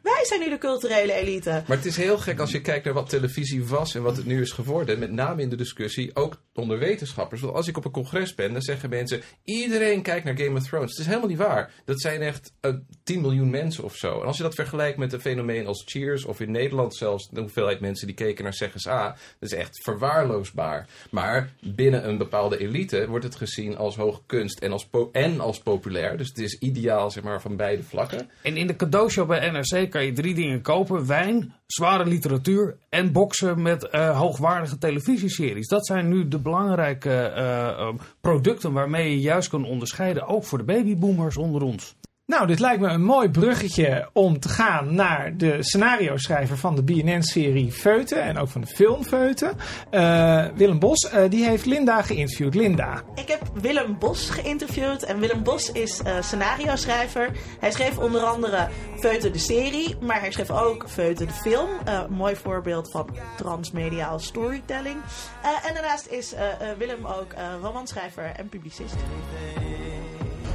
wij 0.01 0.25
zijn 0.25 0.39
nu 0.39 0.49
de 0.49 0.57
culturele 0.57 1.13
elite. 1.13 1.63
Maar 1.67 1.77
het 1.77 1.85
is 1.85 1.97
heel 1.97 2.17
gek 2.17 2.39
als 2.39 2.51
je 2.51 2.61
kijkt 2.61 2.85
naar 2.85 2.93
wat 2.93 3.09
televisie 3.09 3.65
was 3.65 3.95
en 3.95 4.01
wat 4.01 4.17
het 4.17 4.25
nu 4.25 4.41
is 4.41 4.51
geworden. 4.51 4.99
Met 4.99 5.11
name 5.11 5.41
in 5.41 5.49
de 5.49 5.55
discussie 5.55 6.02
ook 6.13 6.41
onder 6.53 6.79
wetenschappers. 6.79 7.41
Want 7.41 7.53
als 7.53 7.67
ik 7.67 7.77
op 7.77 7.86
een 7.86 7.91
congres 7.91 8.36
ben, 8.36 8.53
dan 8.53 8.62
zeggen 8.62 8.89
mensen: 8.89 9.22
iedereen 9.43 10.01
kijkt 10.01 10.25
naar 10.25 10.38
Game 10.38 10.57
of 10.57 10.67
Thrones. 10.67 10.89
Het 10.89 11.00
is 11.00 11.05
helemaal 11.05 11.27
niet 11.27 11.38
waar. 11.38 11.72
Dat 11.86 12.01
zijn 12.01 12.22
echt 12.22 12.53
uh, 12.62 12.74
10 13.03 13.22
miljoen 13.22 13.50
mensen 13.50 13.83
of 13.83 13.95
zo. 13.95 14.22
En 14.22 14.27
als 14.27 14.38
je 14.38 14.43
dat 14.43 14.55
vergelijkt 14.55 14.98
met 14.98 15.13
een 15.13 15.22
fenomeen 15.22 15.67
als 15.67 15.83
Cheers, 15.86 16.25
of 16.25 16.39
in 16.39 16.51
Nederland 16.51 16.95
zelfs 16.95 17.29
de 17.29 17.39
hoeveelheid 17.39 17.79
mensen 17.79 18.07
die 18.07 18.15
keken 18.15 18.43
naar 18.43 18.53
Zeggens 18.53 18.88
A, 18.88 19.07
dat 19.39 19.51
is 19.51 19.53
echt 19.53 19.83
verwaarloosbaar. 19.83 20.88
Maar 21.12 21.50
binnen 21.62 22.07
een 22.07 22.17
bepaalde 22.17 22.57
elite 22.57 23.07
wordt 23.07 23.25
het 23.25 23.36
gezien 23.36 23.77
als 23.77 23.95
hoge 23.95 24.22
kunst 24.25 24.60
en 24.60 24.72
als, 24.72 24.89
en 25.12 25.39
als 25.39 25.60
populair. 25.60 26.17
Dus 26.17 26.27
het 26.27 26.39
is 26.39 26.57
ideaal 26.60 27.12
zeg 27.12 27.24
maar, 27.24 27.41
van 27.41 27.55
beide 27.55 27.83
vlakken. 27.83 28.29
En 28.41 28.57
in 28.57 28.67
de 28.67 28.75
cadeaushow 28.75 29.27
bij 29.27 29.50
NRC 29.50 29.91
kan 29.91 30.05
je 30.05 30.13
drie 30.13 30.33
dingen 30.33 30.62
kopen: 30.62 31.07
wijn, 31.07 31.53
zware 31.65 32.05
literatuur 32.05 32.77
en 32.89 33.12
boksen 33.12 33.62
met 33.62 33.88
uh, 33.91 34.19
hoogwaardige 34.19 34.77
televisieseries. 34.77 35.67
Dat 35.67 35.82
zijn 35.85 36.09
nu 36.09 36.27
de 36.27 36.39
belangrijke 36.39 37.33
uh, 37.37 37.89
producten 38.21 38.73
waarmee 38.73 39.09
je 39.09 39.21
juist 39.21 39.49
kan 39.49 39.65
onderscheiden, 39.65 40.27
ook 40.27 40.43
voor 40.43 40.57
de 40.57 40.63
babyboomers 40.63 41.37
onder 41.37 41.61
ons. 41.61 41.95
Nou, 42.25 42.47
dit 42.47 42.59
lijkt 42.59 42.81
me 42.81 42.87
een 42.87 43.03
mooi 43.03 43.29
bruggetje 43.29 44.09
om 44.13 44.39
te 44.39 44.49
gaan 44.49 44.95
naar 44.95 45.37
de 45.37 45.63
scenario-schrijver 45.63 46.57
van 46.57 46.75
de 46.75 46.83
BNN-serie 46.83 47.71
Feuten 47.71 48.23
en 48.23 48.37
ook 48.37 48.47
van 48.47 48.61
de 48.61 48.67
film 48.67 49.03
Feuten. 49.03 49.57
Eh, 49.89 50.45
Willem 50.55 50.79
Bos, 50.79 51.09
eh, 51.09 51.29
die 51.29 51.45
heeft 51.45 51.65
Linda 51.65 52.01
geïnterviewd. 52.01 52.55
Linda. 52.55 53.01
Ik 53.15 53.27
heb 53.27 53.41
Willem 53.53 53.99
Bos 53.99 54.29
geïnterviewd 54.29 55.03
en 55.03 55.19
Willem 55.19 55.43
Bos 55.43 55.71
is 55.71 56.01
eh 56.01 56.21
scenario-schrijver. 56.21 57.31
Hij 57.59 57.71
schreef 57.71 57.97
onder 57.97 58.21
andere 58.21 58.67
Feuten 58.99 59.31
de 59.31 59.39
serie, 59.39 59.95
maar 60.01 60.19
hij 60.19 60.31
schreef 60.31 60.51
ook 60.51 60.89
Feuten 60.89 61.27
de 61.27 61.33
film. 61.33 61.69
Eh, 61.85 62.05
mooi 62.07 62.35
voorbeeld 62.35 62.91
van 62.91 63.09
transmediaal 63.37 64.19
storytelling. 64.19 64.95
Eh, 65.41 65.69
en 65.69 65.73
daarnaast 65.73 66.07
is 66.07 66.33
Willem 66.77 67.05
ook 67.05 67.33
eh, 67.33 67.43
romanschrijver 67.61 68.23
en 68.23 68.49
publicist. 68.49 68.95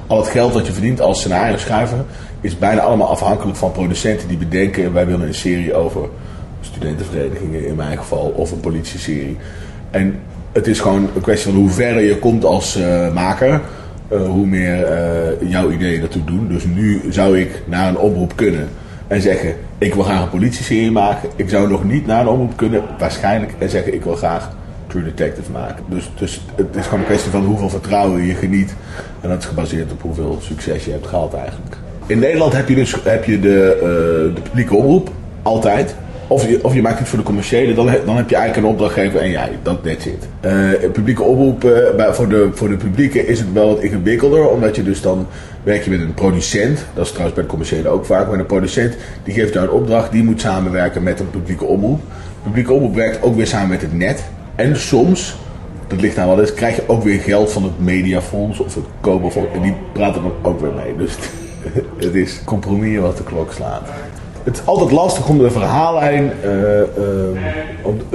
Al 0.09 0.19
het 0.19 0.29
geld 0.29 0.53
dat 0.53 0.67
je 0.67 0.73
verdient 0.73 1.00
als 1.00 1.19
scenario 1.19 1.57
schrijver 1.57 2.05
is 2.41 2.59
bijna 2.59 2.81
allemaal 2.81 3.09
afhankelijk 3.09 3.57
van 3.57 3.73
producenten 3.73 4.29
die 4.29 4.37
bedenken: 4.37 4.93
wij 4.93 5.07
willen 5.07 5.27
een 5.27 5.35
serie 5.35 5.75
over 5.75 6.09
studentenverenigingen 6.61 7.67
in 7.67 7.75
mijn 7.75 7.99
geval 7.99 8.33
of 8.37 8.50
een 8.50 8.61
politieserie. 8.61 9.37
En 9.91 10.21
het 10.53 10.67
is 10.67 10.81
gewoon 10.81 11.09
een 11.15 11.21
kwestie 11.21 11.53
van 11.53 11.61
hoe 11.61 11.71
verder 11.71 12.03
je 12.03 12.19
komt 12.19 12.45
als 12.45 12.77
eh, 12.77 13.12
maker, 13.12 13.61
eh, 14.09 14.27
hoe 14.27 14.47
meer 14.47 14.85
eh, 14.85 15.50
jouw 15.50 15.71
ideeën 15.71 16.00
daartoe 16.00 16.25
doen. 16.25 16.49
Dus 16.49 16.65
nu 16.65 17.03
zou 17.09 17.38
ik 17.41 17.62
naar 17.65 17.88
een 17.88 17.99
oproep 17.99 18.33
kunnen 18.37 18.69
en 19.07 19.21
zeggen: 19.21 19.55
ik 19.79 19.95
wil 19.95 20.05
graag 20.05 20.23
een 20.23 20.29
politieserie 20.29 20.91
maken. 20.91 21.29
Ik 21.37 21.49
zou 21.49 21.69
nog 21.69 21.85
niet 21.85 22.07
naar 22.07 22.21
een 22.21 22.29
oproep 22.29 22.57
kunnen, 22.57 22.83
waarschijnlijk, 22.99 23.53
en 23.59 23.71
zeggen: 23.71 23.95
ik 23.95 24.05
wil 24.05 24.15
graag 24.15 24.50
True 24.88 25.04
Detective 25.04 25.50
maken. 25.50 25.85
Dus, 25.88 26.11
dus 26.18 26.40
het 26.54 26.76
is 26.76 26.85
gewoon 26.85 27.00
een 27.00 27.07
kwestie 27.07 27.30
van 27.30 27.45
hoeveel 27.45 27.68
vertrouwen 27.68 28.23
je 28.23 28.35
geniet. 28.35 28.75
En 29.21 29.28
dat 29.28 29.38
is 29.38 29.45
gebaseerd 29.45 29.92
op 29.92 30.02
hoeveel 30.02 30.38
succes 30.40 30.85
je 30.85 30.90
hebt 30.90 31.07
gehad 31.07 31.35
eigenlijk. 31.35 31.76
In 32.07 32.18
Nederland 32.18 32.52
heb 32.52 32.68
je 32.68 32.75
dus 32.75 32.95
heb 33.04 33.25
je 33.25 33.40
de, 33.40 33.73
eh, 33.75 34.35
de 34.35 34.40
publieke 34.42 34.75
omroep, 34.75 35.11
altijd. 35.42 35.95
Of 36.26 36.49
je, 36.49 36.64
of 36.64 36.75
je 36.75 36.83
maakt 36.83 36.99
het 36.99 37.09
voor 37.09 37.18
de 37.18 37.25
commerciële, 37.25 37.75
dan, 37.75 37.87
dan 38.07 38.16
heb 38.16 38.30
je 38.30 38.37
eigenlijk 38.37 38.66
een 38.66 38.73
opdrachtgever 38.73 39.21
en 39.21 39.30
jij, 39.30 39.50
dat 39.62 39.83
that's 39.85 40.07
it. 40.07 40.28
Eh, 40.40 40.90
publieke 40.92 41.23
omroep, 41.23 41.64
eh, 41.64 42.12
voor, 42.12 42.28
de, 42.28 42.49
voor 42.52 42.68
de 42.68 42.76
publieke 42.76 43.26
is 43.26 43.38
het 43.38 43.52
wel 43.52 43.68
wat 43.68 43.83
ingewikkelder, 43.83 44.49
omdat 44.49 44.76
je 44.76 44.83
dus 44.83 45.00
dan 45.00 45.26
werk 45.62 45.85
je 45.85 45.90
met 45.90 46.00
een 46.00 46.14
producent. 46.14 46.85
Dat 46.95 47.04
is 47.04 47.11
trouwens 47.11 47.35
bij 47.35 47.45
de 47.45 47.50
commerciële 47.50 47.88
ook 47.88 48.04
vaak, 48.04 48.28
maar 48.28 48.38
een 48.38 48.47
producent 48.47 48.97
die 49.25 49.35
geeft 49.35 49.52
jou 49.52 49.66
een 49.66 49.73
opdracht, 49.73 50.12
die 50.12 50.25
moet 50.25 50.40
samenwerken 50.40 51.02
met 51.02 51.21
een 51.21 51.30
publieke 51.30 51.64
omroep. 51.64 52.00
Publieke 52.42 52.73
omroep 52.73 52.95
werkt 52.95 53.23
ook 53.23 53.37
weer 53.37 53.47
samen 53.47 53.68
met 53.68 53.80
het 53.80 53.92
net. 53.92 54.25
En 54.59 54.77
soms, 54.77 55.37
dat 55.87 56.00
ligt 56.00 56.19
aan 56.19 56.29
wat 56.29 56.38
is, 56.38 56.55
krijg 56.55 56.77
je 56.77 56.83
ook 56.87 57.03
weer 57.03 57.21
geld 57.21 57.53
van 57.53 57.62
het 57.62 57.81
Mediafonds 57.81 58.59
of 58.59 58.75
het 58.75 58.85
Koberfonds. 59.00 59.49
En 59.55 59.62
die 59.62 59.75
praten 59.93 60.23
dan 60.23 60.33
ook 60.43 60.61
weer 60.61 60.73
mee. 60.73 60.97
Dus 60.97 61.15
het 62.07 62.15
is 62.15 62.41
compromis 62.45 62.99
wat 62.99 63.17
de 63.17 63.23
klok 63.23 63.53
slaat. 63.53 63.83
Het 64.43 64.57
is 64.57 64.67
altijd 64.67 64.91
lastig 64.91 65.29
om 65.29 65.38
de 65.38 65.50
verhaallijn, 65.50 66.33
eh, 66.43 66.81
eh, 66.81 66.88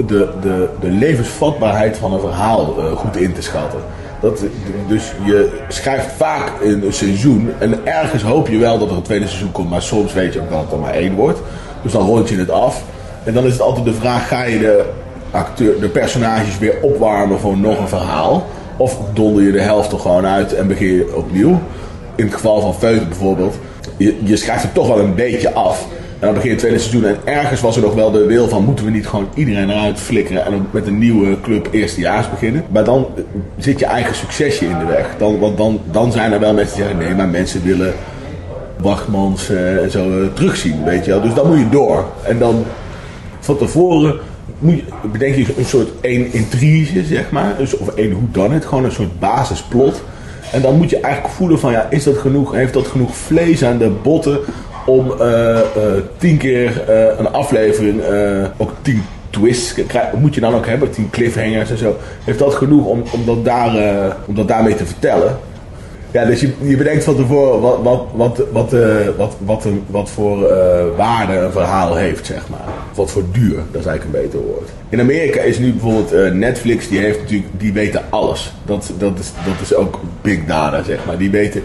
de, 0.06 0.28
de, 0.40 0.68
de 0.80 0.90
levensvatbaarheid 0.90 1.96
van 1.96 2.12
een 2.12 2.20
verhaal 2.20 2.74
eh, 2.78 2.92
goed 2.92 3.16
in 3.16 3.32
te 3.32 3.42
schatten. 3.42 3.80
Dat, 4.20 4.44
dus 4.88 5.12
je 5.24 5.60
schrijft 5.68 6.12
vaak 6.16 6.52
een 6.62 6.84
seizoen 6.88 7.50
en 7.58 7.86
ergens 7.86 8.22
hoop 8.22 8.48
je 8.48 8.58
wel 8.58 8.78
dat 8.78 8.90
er 8.90 8.96
een 8.96 9.02
tweede 9.02 9.26
seizoen 9.26 9.52
komt, 9.52 9.70
maar 9.70 9.82
soms 9.82 10.12
weet 10.12 10.32
je 10.32 10.40
ook 10.40 10.50
dat 10.50 10.60
het 10.60 10.72
er 10.72 10.78
maar 10.78 10.94
één 10.94 11.14
wordt. 11.14 11.40
Dus 11.82 11.92
dan 11.92 12.06
rond 12.06 12.28
je 12.28 12.36
het 12.36 12.50
af. 12.50 12.82
En 13.24 13.34
dan 13.34 13.44
is 13.44 13.52
het 13.52 13.60
altijd 13.60 13.84
de 13.84 13.92
vraag, 13.92 14.28
ga 14.28 14.42
je 14.42 14.58
de, 14.58 14.84
acteur, 15.34 15.80
de 15.80 15.88
personages 15.88 16.58
weer 16.58 16.74
opwarmen 16.82 17.40
voor 17.40 17.56
nog 17.56 17.78
een 17.78 17.88
verhaal? 17.88 18.46
Of 18.76 18.98
donder 19.12 19.42
je 19.42 19.52
de 19.52 19.60
helft 19.60 19.92
er 19.92 19.98
gewoon 19.98 20.26
uit 20.26 20.54
en 20.54 20.66
begin 20.66 20.94
je 20.94 21.16
opnieuw? 21.16 21.60
In 22.14 22.24
het 22.24 22.34
geval 22.34 22.60
van 22.60 22.74
Feuten 22.74 23.08
bijvoorbeeld, 23.08 23.54
je, 23.96 24.16
je 24.24 24.36
schrijft 24.36 24.62
het 24.62 24.74
toch 24.74 24.88
wel 24.88 24.98
een 24.98 25.14
beetje 25.14 25.52
af. 25.52 25.86
En 26.24 26.30
dan 26.30 26.34
begin 26.34 26.48
je 26.48 26.56
het 26.56 26.58
tweede 26.58 26.78
seizoen 26.78 27.04
en 27.04 27.16
ergens 27.24 27.60
was 27.60 27.76
er 27.76 27.82
nog 27.82 27.94
wel 27.94 28.10
de 28.10 28.26
wil 28.26 28.48
van 28.48 28.64
moeten 28.64 28.84
we 28.84 28.90
niet 28.90 29.06
gewoon 29.06 29.28
iedereen 29.34 29.70
eruit 29.70 30.00
flikkeren 30.00 30.44
en 30.44 30.66
met 30.70 30.86
een 30.86 30.98
nieuwe 30.98 31.40
club 31.40 31.68
eerstejaars 31.70 32.30
beginnen. 32.30 32.64
Maar 32.68 32.84
dan 32.84 33.06
eh, 33.16 33.22
zit 33.56 33.78
je 33.78 33.86
eigen 33.86 34.14
succesje 34.14 34.64
in 34.64 34.78
de 34.78 34.84
weg. 34.84 35.06
Dan, 35.18 35.38
want 35.38 35.56
dan, 35.56 35.80
dan 35.90 36.12
zijn 36.12 36.32
er 36.32 36.40
wel 36.40 36.54
mensen 36.54 36.76
die 36.76 36.84
zeggen 36.84 37.06
nee, 37.06 37.14
maar 37.14 37.28
mensen 37.28 37.62
willen 37.62 37.94
Wachtmans 38.76 39.50
eh, 39.50 39.82
en 39.82 39.90
zo 39.90 40.20
eh, 40.20 40.26
terugzien, 40.34 40.84
weet 40.84 41.04
je 41.04 41.10
wel. 41.10 41.20
Dus 41.20 41.34
dan 41.34 41.46
moet 41.46 41.58
je 41.58 41.68
door. 41.68 42.04
En 42.22 42.38
dan 42.38 42.64
van 43.40 43.56
tevoren 43.56 44.14
bedenk 45.12 45.34
je 45.34 45.46
een 45.56 45.64
soort 45.64 45.88
één 46.00 46.32
intrige, 46.32 47.04
zeg 47.04 47.30
maar. 47.30 47.56
Dus, 47.58 47.76
of 47.76 47.88
één 47.88 48.12
hoe 48.12 48.30
dan 48.30 48.52
het, 48.52 48.64
gewoon 48.64 48.84
een 48.84 48.92
soort 48.92 49.18
basisplot. 49.18 50.02
En 50.52 50.62
dan 50.62 50.76
moet 50.76 50.90
je 50.90 51.00
eigenlijk 51.00 51.34
voelen 51.34 51.58
van, 51.58 51.72
ja, 51.72 51.86
is 51.90 52.04
dat 52.04 52.18
genoeg? 52.18 52.52
Heeft 52.52 52.72
dat 52.72 52.86
genoeg 52.86 53.16
vlees 53.16 53.64
aan 53.64 53.78
de 53.78 53.92
botten 54.02 54.38
om 54.86 55.12
eh, 55.20 55.58
eh, 55.58 55.66
tien 56.18 56.36
keer 56.36 56.82
eh, 56.88 57.18
een 57.18 57.28
aflevering, 57.28 58.02
ook 58.56 58.72
tien 58.82 59.02
twists, 59.30 59.74
moet 60.16 60.34
je 60.34 60.40
dan 60.40 60.54
ook 60.54 60.66
hebben, 60.66 60.90
tien 60.90 61.10
cliffhangers 61.10 61.70
en 61.70 61.78
zo. 61.78 61.96
Heeft 62.24 62.38
dat 62.38 62.54
genoeg 62.54 62.86
om, 62.86 63.02
om, 63.12 63.24
dat, 63.24 63.44
daar, 63.44 64.16
om 64.26 64.34
dat 64.34 64.48
daarmee 64.48 64.74
te 64.74 64.86
vertellen? 64.86 65.38
Ja, 66.14 66.24
dus 66.24 66.40
je, 66.40 66.52
je 66.62 66.76
bedenkt 66.76 67.04
van 67.04 67.16
tevoren 67.16 67.60
wat, 67.60 67.78
wat, 67.82 68.06
wat, 68.14 68.42
wat, 68.52 68.72
eh, 68.72 68.96
wat, 69.16 69.36
wat, 69.44 69.66
wat 69.86 70.10
voor 70.10 70.48
eh, 70.50 70.84
waarde 70.96 71.36
een 71.36 71.52
verhaal 71.52 71.96
heeft, 71.96 72.26
zeg 72.26 72.48
maar. 72.48 72.68
Wat 72.94 73.10
voor 73.10 73.22
duur, 73.32 73.56
dat 73.70 73.80
is 73.80 73.86
eigenlijk 73.86 74.04
een 74.04 74.22
beter 74.22 74.40
woord. 74.40 74.68
In 74.88 75.00
Amerika 75.00 75.40
is 75.40 75.58
nu 75.58 75.70
bijvoorbeeld 75.70 76.12
eh, 76.12 76.30
Netflix, 76.30 76.88
die, 76.88 76.98
heeft 76.98 77.20
natuurlijk, 77.20 77.48
die 77.58 77.72
weten 77.72 78.02
alles. 78.10 78.54
Dat, 78.64 78.92
dat, 78.98 79.18
is, 79.18 79.32
dat 79.44 79.60
is 79.60 79.74
ook 79.74 80.00
big 80.22 80.44
data, 80.44 80.82
zeg 80.82 80.98
maar. 81.06 81.18
Die 81.18 81.30
weten 81.30 81.62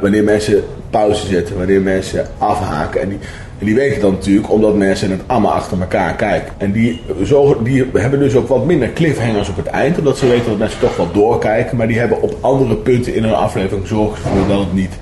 wanneer 0.00 0.24
mensen 0.24 0.64
pauze 0.90 1.26
zetten, 1.26 1.56
wanneer 1.56 1.80
mensen 1.80 2.26
afhaken. 2.38 3.00
En 3.00 3.08
die, 3.08 3.18
en 3.58 3.66
die 3.66 3.74
weten 3.74 4.00
dat 4.00 4.10
natuurlijk 4.10 4.50
omdat 4.50 4.74
mensen 4.74 5.10
het 5.10 5.20
allemaal 5.26 5.52
achter 5.52 5.80
elkaar 5.80 6.14
kijken. 6.14 6.52
En 6.58 6.72
die, 6.72 7.00
zorgen, 7.22 7.64
die 7.64 7.84
hebben 7.92 8.18
dus 8.18 8.34
ook 8.34 8.48
wat 8.48 8.66
minder 8.66 8.92
cliffhangers 8.92 9.48
op 9.48 9.56
het 9.56 9.66
eind. 9.66 9.98
Omdat 9.98 10.18
ze 10.18 10.28
weten 10.28 10.48
dat 10.48 10.58
mensen 10.58 10.80
toch 10.80 10.96
wel 10.96 11.12
doorkijken. 11.12 11.76
Maar 11.76 11.86
die 11.86 11.98
hebben 11.98 12.22
op 12.22 12.36
andere 12.40 12.76
punten 12.76 13.14
in 13.14 13.22
hun 13.22 13.34
aflevering 13.34 13.88
gezorgd 13.88 14.20
voor 14.20 14.48
dat 14.48 14.58
het 14.58 14.72
niet 14.72 14.98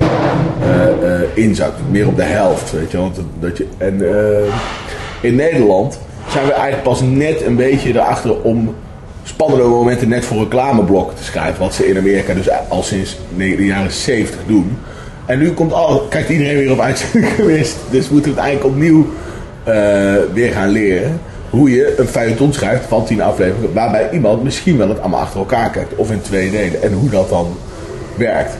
eh, 0.60 1.14
eh, 1.14 1.22
inzakt. 1.34 1.80
Meer 1.90 2.06
op 2.06 2.16
de 2.16 2.22
helft, 2.22 2.72
weet 2.72 2.90
je. 2.90 2.98
Want 2.98 3.20
dat 3.40 3.56
je 3.56 3.66
en 3.78 4.08
eh, 4.08 4.54
in 5.20 5.34
Nederland 5.34 5.98
zijn 6.28 6.46
we 6.46 6.52
eigenlijk 6.52 6.82
pas 6.82 7.00
net 7.00 7.42
een 7.42 7.56
beetje 7.56 7.88
erachter 7.88 8.42
om 8.42 8.74
spannende 9.22 9.64
momenten 9.64 10.08
net 10.08 10.24
voor 10.24 10.38
reclameblokken 10.38 11.16
te 11.16 11.24
schrijven. 11.24 11.60
Wat 11.60 11.74
ze 11.74 11.88
in 11.88 11.98
Amerika 11.98 12.34
dus 12.34 12.48
al 12.68 12.82
sinds 12.82 13.18
de 13.36 13.64
jaren 13.64 13.92
70 13.92 14.40
doen. 14.46 14.78
En 15.26 15.38
nu 15.38 15.52
komt 15.52 15.72
al, 15.72 16.06
kijkt 16.08 16.28
iedereen 16.28 16.56
weer 16.56 16.70
op 16.70 16.80
uitzending 16.80 17.32
geweest. 17.36 17.76
Dus 17.90 18.06
we 18.06 18.12
moeten 18.12 18.30
het 18.30 18.40
eigenlijk 18.40 18.74
opnieuw 18.74 19.06
eh, 19.64 19.74
weer 20.32 20.52
gaan 20.52 20.68
leren. 20.68 21.20
Hoe 21.50 21.70
je 21.70 21.98
een 21.98 22.06
feuilleton 22.06 22.52
schrijft 22.52 22.84
van 22.88 23.04
10 23.04 23.22
afleveringen. 23.22 23.72
Waarbij 23.72 24.10
iemand 24.12 24.42
misschien 24.42 24.76
wel 24.76 24.88
het 24.88 25.00
allemaal 25.00 25.20
achter 25.20 25.38
elkaar 25.38 25.70
kijkt. 25.70 25.94
Of 25.94 26.10
in 26.10 26.20
twee 26.20 26.50
delen. 26.50 26.82
En 26.82 26.92
hoe 26.92 27.10
dat 27.10 27.28
dan 27.28 27.56
werkt. 28.16 28.56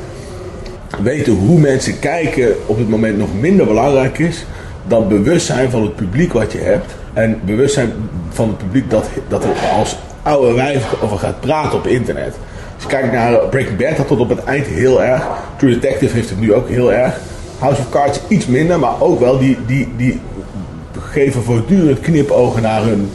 Weten 1.02 1.32
hoe 1.32 1.58
mensen 1.58 1.98
kijken 1.98 2.54
op 2.66 2.78
het 2.78 2.88
moment 2.88 3.18
nog 3.18 3.28
minder 3.40 3.66
belangrijk 3.66 4.18
is. 4.18 4.44
Dan 4.86 5.08
bewustzijn 5.08 5.70
van 5.70 5.82
het 5.82 5.96
publiek 5.96 6.32
wat 6.32 6.52
je 6.52 6.58
hebt. 6.58 6.94
En 7.12 7.40
bewustzijn 7.44 7.92
van 8.30 8.48
het 8.48 8.58
publiek 8.58 8.90
dat, 8.90 9.08
dat 9.28 9.44
er 9.44 9.50
als 9.78 9.96
oude 10.22 10.54
wijf 10.54 11.02
over 11.02 11.18
gaat 11.18 11.40
praten 11.40 11.78
op 11.78 11.86
internet. 11.86 12.34
Als 12.74 12.82
je 12.82 12.88
kijkt 12.88 13.12
naar 13.12 13.38
Breaking 13.38 13.78
Bad, 13.78 14.08
dat 14.08 14.18
op 14.18 14.28
het 14.28 14.44
eind 14.44 14.66
heel 14.66 15.02
erg. 15.02 15.26
True 15.56 15.78
Detective 15.78 16.14
heeft 16.14 16.30
het 16.30 16.40
nu 16.40 16.54
ook 16.54 16.68
heel 16.68 16.92
erg. 16.92 17.20
House 17.58 17.80
of 17.80 17.90
Cards 17.90 18.20
iets 18.28 18.46
minder, 18.46 18.78
maar 18.78 19.00
ook 19.00 19.20
wel. 19.20 19.38
Die, 19.38 19.58
die, 19.66 19.88
die 19.96 20.20
geven 21.00 21.42
voortdurend 21.42 22.00
knipogen 22.00 22.62
naar 22.62 22.82
hun 22.82 23.10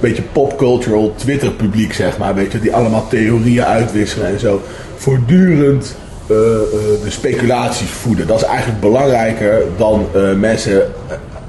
beetje 0.00 0.22
popcultural 0.22 1.14
Twitter 1.16 1.50
publiek, 1.50 1.92
zeg 1.92 2.18
maar. 2.18 2.34
Weet 2.34 2.52
je, 2.52 2.60
die 2.60 2.74
allemaal 2.74 3.08
theorieën 3.08 3.64
uitwisselen 3.64 4.26
en 4.26 4.40
zo. 4.40 4.62
Voortdurend 4.96 5.96
eh, 6.26 6.36
eh, 6.36 7.02
de 7.02 7.10
speculaties 7.10 7.90
voeden. 7.90 8.26
Dat 8.26 8.36
is 8.36 8.46
eigenlijk 8.46 8.80
belangrijker 8.80 9.62
dan 9.76 10.06
eh, 10.14 10.32
mensen 10.32 10.82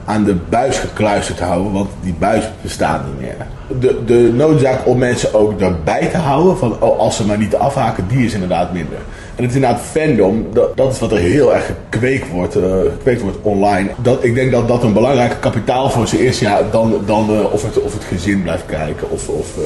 aan 0.10 0.24
de 0.24 0.36
buis 0.50 0.78
gekluisterd 0.78 1.40
houden, 1.40 1.72
want 1.72 1.90
die 2.02 2.14
buis 2.20 2.44
bestaat 2.62 3.06
niet 3.06 3.20
meer. 3.20 3.36
De, 3.80 4.04
de 4.06 4.32
noodzaak 4.34 4.88
om 4.88 4.98
mensen 4.98 5.34
ook 5.34 5.62
erbij 5.62 6.08
te 6.08 6.18
houden, 6.18 6.58
van 6.58 6.76
oh, 6.80 7.00
als 7.00 7.16
ze 7.16 7.26
maar 7.26 7.38
niet 7.38 7.56
afhaken, 7.56 8.08
die 8.08 8.26
is 8.26 8.34
inderdaad 8.34 8.74
minder. 8.74 8.98
En 9.36 9.44
het 9.44 9.50
is 9.50 9.56
inderdaad 9.56 9.82
fandom, 9.82 10.46
dat, 10.54 10.78
dat 10.78 10.94
is 10.94 11.00
wat 11.00 11.12
er 11.12 11.18
heel 11.18 11.54
erg 11.54 11.66
gekweekt 11.66 12.30
wordt, 12.30 12.56
eh, 12.56 12.72
gekweekt 12.92 13.22
wordt 13.22 13.38
online. 13.42 13.90
Dat, 13.98 14.24
ik 14.24 14.36
denk 14.36 14.52
dat 14.52 14.68
dat 14.68 14.84
een 14.84 14.94
belangrijker 14.94 15.38
kapitaal 15.38 15.90
voor 15.90 16.08
ze 16.08 16.26
is, 16.26 16.40
ja, 16.40 16.62
dan, 16.72 17.02
dan 17.06 17.30
eh, 17.30 17.54
of, 17.54 17.64
het, 17.64 17.82
of 17.82 17.94
het 17.94 18.04
gezin 18.04 18.42
blijft 18.42 18.66
kijken. 18.66 19.10
Of, 19.10 19.28
of, 19.28 19.58
eh, 19.58 19.64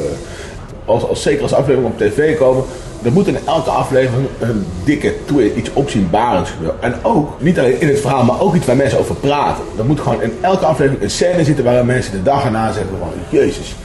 als, 0.86 1.08
als, 1.08 1.22
zeker 1.22 1.42
als 1.42 1.54
afleveringen 1.54 1.92
op 1.92 1.98
tv 1.98 2.38
komen, 2.38 2.63
er 3.04 3.12
moet 3.12 3.28
in 3.28 3.38
elke 3.46 3.70
aflevering 3.70 4.28
een 4.40 4.66
dikke 4.84 5.13
twist, 5.25 5.56
iets 5.56 5.70
opzienbarends 5.74 6.50
gebeuren. 6.50 6.82
En 6.82 6.96
ook, 7.02 7.42
niet 7.42 7.60
alleen 7.60 7.82
in 7.82 7.88
het 7.88 8.00
verhaal, 8.00 8.24
maar 8.24 8.42
ook 8.42 8.56
iets 8.56 8.66
waar 8.66 8.75
mensen 8.75 9.00
over 9.00 9.16
praten. 9.16 9.63
Er 9.78 9.86
moet 9.86 10.00
gewoon 10.00 10.22
in 10.22 10.34
elke 10.42 10.66
aflevering 10.66 11.04
een 11.04 11.10
scène 11.10 11.44
zitten 11.44 11.63
waar 11.63 11.86
mensen 11.86 12.12
de 12.12 12.24
dag 12.24 12.46
erna 12.46 12.72
zeggen 12.72 12.98
van, 13.00 13.10
jezus, 13.30 13.75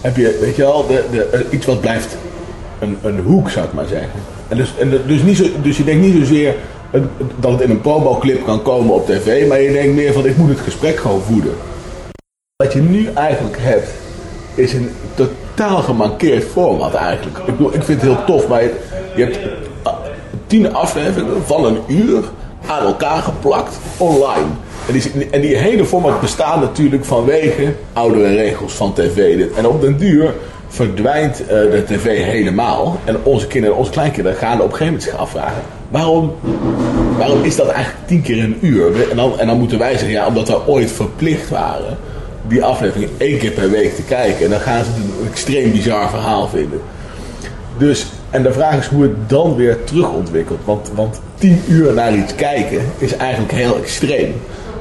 heb 0.00 0.16
je, 0.16 0.38
weet 0.40 0.56
je 0.56 0.62
wel, 0.62 0.86
de, 0.86 1.04
de, 1.10 1.24
eh, 1.24 1.40
iets 1.50 1.66
wat 1.66 1.80
blijft 1.80 2.16
een, 2.78 2.98
een 3.02 3.18
hoek, 3.18 3.50
zou 3.50 3.66
ik 3.66 3.72
maar 3.72 3.86
zeggen. 3.86 4.20
En 4.48 4.56
dus, 4.56 4.74
en 4.78 5.00
dus, 5.06 5.22
niet 5.22 5.36
zo, 5.36 5.44
dus 5.62 5.76
je 5.76 5.84
denkt 5.84 6.04
niet 6.06 6.16
zozeer 6.16 6.54
dat 7.40 7.52
het 7.52 7.60
in 7.60 7.70
een 7.70 7.80
promoclip 7.80 8.44
kan 8.44 8.62
komen 8.62 8.94
op 8.94 9.06
tv, 9.06 9.48
maar 9.48 9.60
je 9.60 9.72
denkt 9.72 9.94
meer 9.94 10.12
van 10.12 10.26
ik 10.26 10.36
moet 10.36 10.48
het 10.48 10.60
gesprek 10.60 10.96
gewoon 10.96 11.22
voeden. 11.22 11.52
Wat 12.56 12.72
je 12.72 12.80
nu 12.80 13.08
eigenlijk 13.14 13.56
hebt, 13.60 13.88
is 14.54 14.72
een 14.72 14.90
totaal 15.54 15.82
gemankeerd 15.82 16.44
format 16.44 16.94
eigenlijk. 16.94 17.38
Ik, 17.38 17.58
ik 17.58 17.82
vind 17.82 18.00
het 18.00 18.10
heel 18.10 18.24
tof, 18.26 18.48
maar 18.48 18.62
je, 18.62 18.70
hebt 19.16 19.38
tien 20.46 20.74
afleveringen 20.74 21.46
van 21.46 21.64
een 21.64 21.78
uur 21.86 22.24
aan 22.66 22.86
elkaar 22.86 23.22
geplakt 23.22 23.78
online. 23.96 24.46
En 24.86 24.92
die, 24.92 25.28
en 25.30 25.40
die 25.40 25.56
hele 25.56 25.84
format 25.84 26.20
bestaat 26.20 26.60
natuurlijk 26.60 27.04
vanwege 27.04 27.74
oudere 27.92 28.34
regels 28.34 28.72
van 28.72 28.92
tv. 28.92 29.46
En 29.56 29.66
op 29.66 29.80
den 29.80 29.96
duur 29.96 30.34
verdwijnt 30.68 31.40
eh, 31.40 31.46
de 31.48 31.82
tv 31.86 32.24
helemaal. 32.24 32.96
En 33.04 33.16
onze 33.22 33.46
kinderen, 33.46 33.76
onze 33.76 33.90
kleinkinderen 33.90 34.38
gaan 34.38 34.54
op 34.54 34.58
een 34.58 34.70
gegeven 34.70 34.86
moment 34.86 35.02
zich 35.02 35.16
afvragen... 35.16 35.62
waarom 35.90 36.32
waarom 37.18 37.42
is 37.42 37.56
dat 37.56 37.68
eigenlijk 37.68 38.06
tien 38.06 38.22
keer 38.22 38.44
een 38.44 38.58
uur? 38.60 39.10
En 39.10 39.16
dan, 39.16 39.38
en 39.38 39.46
dan 39.46 39.58
moeten 39.58 39.78
wij 39.78 39.92
zeggen, 39.92 40.10
ja, 40.10 40.26
omdat 40.26 40.48
we 40.48 40.66
ooit 40.66 40.90
verplicht 40.90 41.48
waren 41.48 41.98
die 42.48 42.64
aflevering 42.64 43.10
één 43.16 43.38
keer 43.38 43.50
per 43.50 43.70
week 43.70 43.94
te 43.94 44.02
kijken. 44.02 44.44
En 44.44 44.50
dan 44.50 44.60
gaan 44.60 44.84
ze 44.84 44.90
een 44.90 45.28
extreem 45.30 45.70
bizar 45.70 46.10
verhaal 46.10 46.48
vinden. 46.48 46.80
Dus, 47.78 48.06
en 48.30 48.42
de 48.42 48.52
vraag 48.52 48.78
is 48.78 48.86
hoe 48.86 49.02
het 49.02 49.28
dan 49.28 49.56
weer 49.56 49.84
terugontwikkelt. 49.84 50.60
Want, 50.64 50.90
want 50.94 51.20
tien 51.38 51.62
uur 51.68 51.92
naar 51.92 52.14
iets 52.14 52.34
kijken 52.34 52.80
is 52.98 53.16
eigenlijk 53.16 53.52
heel 53.52 53.76
extreem. 53.76 54.28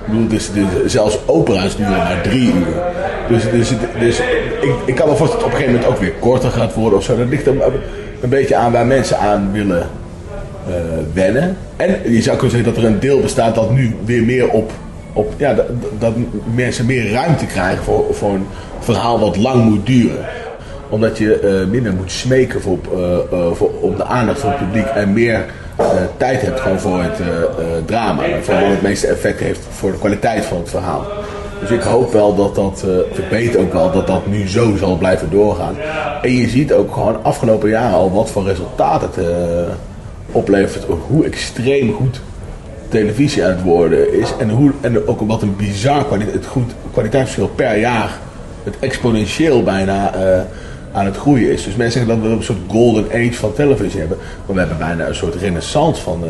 Ik 0.05 0.07
bedoel, 0.07 0.27
dus, 0.27 0.51
dus 0.53 0.91
zelfs 0.91 1.17
opera's 1.25 1.75
duren 1.75 1.91
maar 1.91 2.21
drie 2.23 2.53
uur. 2.53 2.83
Dus, 3.29 3.43
dus, 3.51 3.73
dus 3.99 4.19
ik, 4.61 4.73
ik 4.85 4.95
kan 4.95 5.09
me 5.09 5.15
voorstellen 5.15 5.17
dat 5.17 5.31
het 5.31 5.43
op 5.43 5.51
een 5.51 5.51
gegeven 5.51 5.73
moment 5.73 5.85
ook 5.85 5.99
weer 5.99 6.13
korter 6.19 6.51
gaat 6.51 6.73
worden 6.73 6.97
of 6.97 7.03
zo. 7.03 7.17
Dat 7.17 7.27
ligt 7.27 7.47
er 7.47 7.53
een 8.21 8.29
beetje 8.29 8.55
aan 8.55 8.71
waar 8.71 8.85
mensen 8.85 9.19
aan 9.19 9.49
willen 9.51 9.89
eh, 10.67 10.73
wennen. 11.13 11.57
En 11.75 12.11
je 12.11 12.21
zou 12.21 12.37
kunnen 12.37 12.55
zeggen 12.57 12.73
dat 12.73 12.83
er 12.83 12.89
een 12.89 12.99
deel 12.99 13.19
bestaat 13.19 13.55
dat 13.55 13.71
nu 13.71 13.95
weer 14.05 14.23
meer 14.23 14.49
op. 14.49 14.71
op 15.13 15.33
ja, 15.37 15.53
dat, 15.53 15.65
dat 15.99 16.13
mensen 16.53 16.85
meer 16.85 17.11
ruimte 17.11 17.45
krijgen 17.45 17.83
voor, 17.83 18.05
voor 18.11 18.33
een 18.33 18.47
verhaal 18.79 19.19
wat 19.19 19.37
lang 19.37 19.63
moet 19.63 19.85
duren. 19.85 20.25
Omdat 20.89 21.17
je 21.17 21.39
eh, 21.39 21.69
minder 21.69 21.93
moet 21.93 22.11
smeken 22.11 22.61
voor, 22.61 22.77
eh, 22.93 23.15
eh, 23.15 23.51
voor, 23.53 23.71
op 23.81 23.97
de 23.97 24.03
aandacht 24.03 24.39
van 24.39 24.49
het 24.49 24.57
publiek 24.57 24.85
en 24.85 25.13
meer 25.13 25.45
tijd 26.17 26.41
hebt 26.41 26.59
gewoon 26.59 26.79
voor 26.79 27.03
het 27.03 27.19
drama. 27.85 28.21
Wat 28.21 28.45
het 28.47 28.81
meeste 28.81 29.07
effect 29.07 29.39
heeft 29.39 29.67
voor 29.69 29.91
de 29.91 29.97
kwaliteit 29.97 30.45
van 30.45 30.57
het 30.57 30.69
verhaal. 30.69 31.05
Dus 31.59 31.69
ik 31.69 31.81
hoop 31.81 32.11
wel 32.11 32.35
dat 32.35 32.55
dat, 32.55 32.85
of 33.11 33.17
ik 33.17 33.29
weet 33.29 33.57
ook 33.57 33.73
wel 33.73 33.91
dat 33.91 34.07
dat 34.07 34.27
nu 34.27 34.47
zo 34.47 34.75
zal 34.75 34.97
blijven 34.97 35.29
doorgaan. 35.29 35.75
En 36.21 36.35
je 36.35 36.49
ziet 36.49 36.73
ook 36.73 36.93
gewoon 36.93 37.23
afgelopen 37.23 37.69
jaren 37.69 37.97
al 37.97 38.11
wat 38.11 38.29
voor 38.29 38.43
resultaten 38.43 39.09
het 39.13 39.27
oplevert. 40.31 40.85
Hoe 41.07 41.25
extreem 41.25 41.93
goed 41.93 42.21
televisie 42.91 43.45
aan 43.45 43.51
het 43.51 43.63
worden 43.63 44.19
is. 44.19 44.33
En, 44.39 44.49
hoe, 44.49 44.71
en 44.81 45.07
ook 45.07 45.21
wat 45.21 45.41
een 45.41 45.55
bizar 45.55 46.05
kwaliteit, 46.05 46.35
het 46.35 46.45
goed, 46.45 46.71
kwaliteitsverschil 46.91 47.55
per 47.55 47.77
jaar. 47.77 48.19
Het 48.63 48.75
exponentieel 48.79 49.63
bijna 49.63 50.13
eh, 50.13 50.41
aan 50.91 51.05
het 51.05 51.17
groeien 51.17 51.51
is. 51.51 51.63
Dus 51.63 51.75
mensen 51.75 51.99
zeggen 51.99 52.19
dat 52.21 52.29
we 52.29 52.35
een 52.35 52.43
soort 52.43 52.59
golden 52.67 53.05
age 53.05 53.33
van 53.33 53.53
televisie 53.53 53.99
hebben. 53.99 54.17
Maar 54.45 54.55
we 54.55 54.59
hebben 54.59 54.77
bijna 54.77 55.07
een 55.07 55.15
soort 55.15 55.35
renaissance 55.35 56.01
van 56.01 56.23
eh 56.23 56.29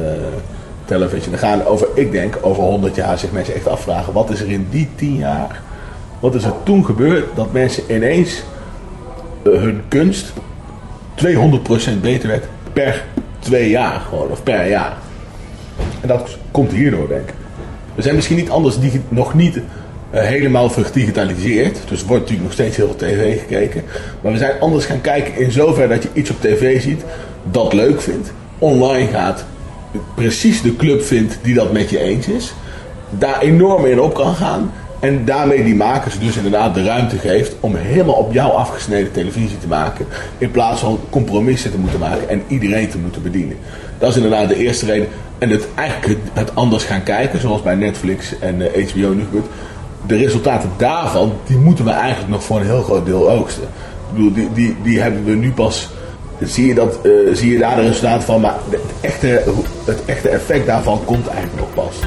televisie. 0.91 1.29
Dan 1.29 1.39
gaan 1.39 1.65
over, 1.65 1.87
ik 1.93 2.11
denk, 2.11 2.37
over 2.41 2.63
100 2.63 2.95
jaar 2.95 3.17
zich 3.17 3.31
mensen 3.31 3.55
echt 3.55 3.67
afvragen. 3.67 4.13
Wat 4.13 4.29
is 4.29 4.41
er 4.41 4.51
in 4.51 4.67
die 4.69 4.89
10 4.95 5.15
jaar, 5.15 5.61
wat 6.19 6.35
is 6.35 6.43
er 6.43 6.53
toen 6.63 6.85
gebeurd 6.85 7.25
dat 7.35 7.51
mensen 7.51 7.83
ineens 7.87 8.43
eh, 9.43 9.51
hun 9.51 9.81
kunst 9.87 10.33
200% 11.15 12.01
beter 12.01 12.27
werd 12.27 12.45
per 12.73 13.05
twee 13.39 13.69
jaar 13.69 13.99
gewoon, 13.99 14.29
of 14.29 14.43
per 14.43 14.69
jaar. 14.69 14.97
En 16.01 16.07
dat 16.07 16.37
komt 16.51 16.71
hierdoor, 16.71 17.07
denk 17.07 17.29
ik. 17.29 17.33
We 17.95 18.01
zijn 18.01 18.15
misschien 18.15 18.37
niet 18.37 18.49
anders 18.49 18.77
nog 19.09 19.33
niet 19.33 19.59
eh, 20.09 20.23
helemaal 20.23 20.69
verdigitaliseerd. 20.69 21.77
Dus 21.87 22.01
er 22.01 22.07
wordt 22.07 22.21
natuurlijk 22.21 22.43
nog 22.43 22.53
steeds 22.53 22.75
heel 22.75 22.87
veel 22.87 22.95
tv 22.95 23.39
gekeken. 23.39 23.83
Maar 24.21 24.31
we 24.31 24.37
zijn 24.37 24.59
anders 24.59 24.85
gaan 24.85 25.01
kijken 25.01 25.37
in 25.37 25.51
zover 25.51 25.89
dat 25.89 26.03
je 26.03 26.09
iets 26.13 26.29
op 26.29 26.41
tv 26.41 26.81
ziet 26.81 27.03
dat 27.51 27.73
leuk 27.73 28.01
vindt. 28.01 28.31
Online 28.59 29.07
gaat, 29.07 29.45
precies 30.15 30.61
de 30.61 30.75
club 30.75 31.03
vindt 31.03 31.39
die 31.41 31.53
dat 31.53 31.71
met 31.71 31.89
je 31.89 31.99
eens 31.99 32.27
is. 32.27 32.53
Daar 33.09 33.41
enorm 33.41 33.85
in 33.85 34.01
op 34.01 34.13
kan 34.13 34.35
gaan. 34.35 34.71
En 34.99 35.25
daarmee 35.25 35.63
die 35.63 35.75
makers 35.75 36.19
dus 36.19 36.35
inderdaad 36.35 36.73
de 36.73 36.83
ruimte 36.83 37.17
geeft 37.17 37.55
om 37.59 37.75
helemaal 37.75 38.15
op 38.15 38.33
jou 38.33 38.51
afgesneden 38.51 39.11
televisie 39.11 39.57
te 39.57 39.67
maken. 39.67 40.05
In 40.37 40.51
plaats 40.51 40.79
van 40.79 40.99
compromissen 41.09 41.71
te 41.71 41.77
moeten 41.77 41.99
maken 41.99 42.29
en 42.29 42.43
iedereen 42.47 42.89
te 42.89 42.97
moeten 42.97 43.21
bedienen. 43.21 43.57
Dat 43.97 44.09
is 44.09 44.15
inderdaad 44.15 44.47
de 44.47 44.55
eerste 44.55 44.85
reden. 44.85 45.07
En 45.41 45.49
het 45.49 45.67
eigenlijk 45.75 46.19
het, 46.33 46.55
anders 46.55 46.83
gaan 46.83 47.03
kijken, 47.03 47.39
zoals 47.39 47.61
bij 47.61 47.75
Netflix 47.75 48.39
en 48.39 48.73
eh, 48.73 48.89
HBO 48.89 49.13
nu 49.13 49.23
gebeurt. 49.23 49.45
De 50.07 50.17
resultaten 50.17 50.69
daarvan, 50.77 51.33
die 51.45 51.57
moeten 51.57 51.85
we 51.85 51.91
eigenlijk 51.91 52.31
nog 52.31 52.43
voor 52.43 52.59
een 52.59 52.65
heel 52.65 52.83
groot 52.83 53.05
deel 53.05 53.31
oogsten. 53.31 53.63
Ik 53.63 54.15
bedoel, 54.15 54.33
die, 54.33 54.49
die, 54.53 54.75
die 54.83 55.01
hebben 55.01 55.23
we 55.23 55.31
nu 55.31 55.51
pas 55.51 55.89
zie 56.39 56.67
je, 56.67 56.73
dat, 56.73 56.99
eh, 57.03 57.11
zie 57.33 57.51
je 57.51 57.57
daar 57.57 57.75
de 57.75 57.81
resultaten 57.81 58.23
van. 58.23 58.41
Maar 58.41 58.55
het 58.69 58.81
echte, 59.01 59.43
het 59.85 60.05
echte 60.05 60.29
effect 60.29 60.65
daarvan 60.65 61.05
komt 61.05 61.27
eigenlijk 61.27 61.59
nog 61.59 61.73
pas. 61.73 61.99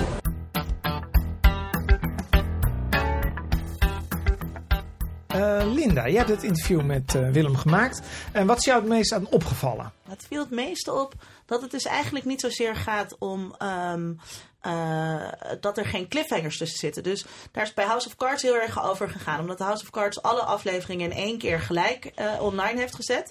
Eh, 5.35 5.63
Linda, 5.75 6.09
jij 6.09 6.17
hebt 6.19 6.29
het 6.29 6.43
interview 6.43 6.83
met 6.83 7.15
eh, 7.15 7.31
Willem 7.31 7.57
gemaakt. 7.57 8.01
En 8.33 8.47
wat 8.47 8.59
is 8.59 8.65
jou 8.65 8.81
het 8.81 8.89
meest 8.89 9.13
aan 9.13 9.27
opgevallen? 9.29 9.93
Het 10.09 10.25
viel 10.29 10.41
het 10.41 10.51
meeste 10.51 10.93
op 10.93 11.15
dat 11.47 11.63
het 11.63 11.71
dus 11.71 11.85
eigenlijk 11.85 12.25
niet 12.25 12.41
zozeer 12.41 12.77
gaat 12.77 13.17
om 13.19 13.55
ehm, 13.59 14.13
eh, 14.61 15.31
dat 15.61 15.79
er 15.79 15.87
geen 15.87 16.09
cliffhangers 16.09 16.59
tussen 16.59 16.79
zitten. 16.79 17.03
Dus 17.03 17.25
daar 17.53 17.65
is 17.65 17.75
bij 17.75 17.85
House 17.85 18.07
of 18.07 18.17
Cards 18.17 18.43
heel 18.43 18.55
erg 18.55 18.85
over 18.85 19.11
gegaan. 19.11 19.41
Omdat 19.41 19.59
House 19.59 19.83
of 19.83 19.91
Cards 19.91 20.23
alle 20.23 20.43
afleveringen 20.43 21.11
in 21.11 21.17
één 21.17 21.39
keer 21.39 21.61
gelijk 21.61 22.13
online 22.41 22.81
heeft 22.81 22.95
gezet. 22.95 23.31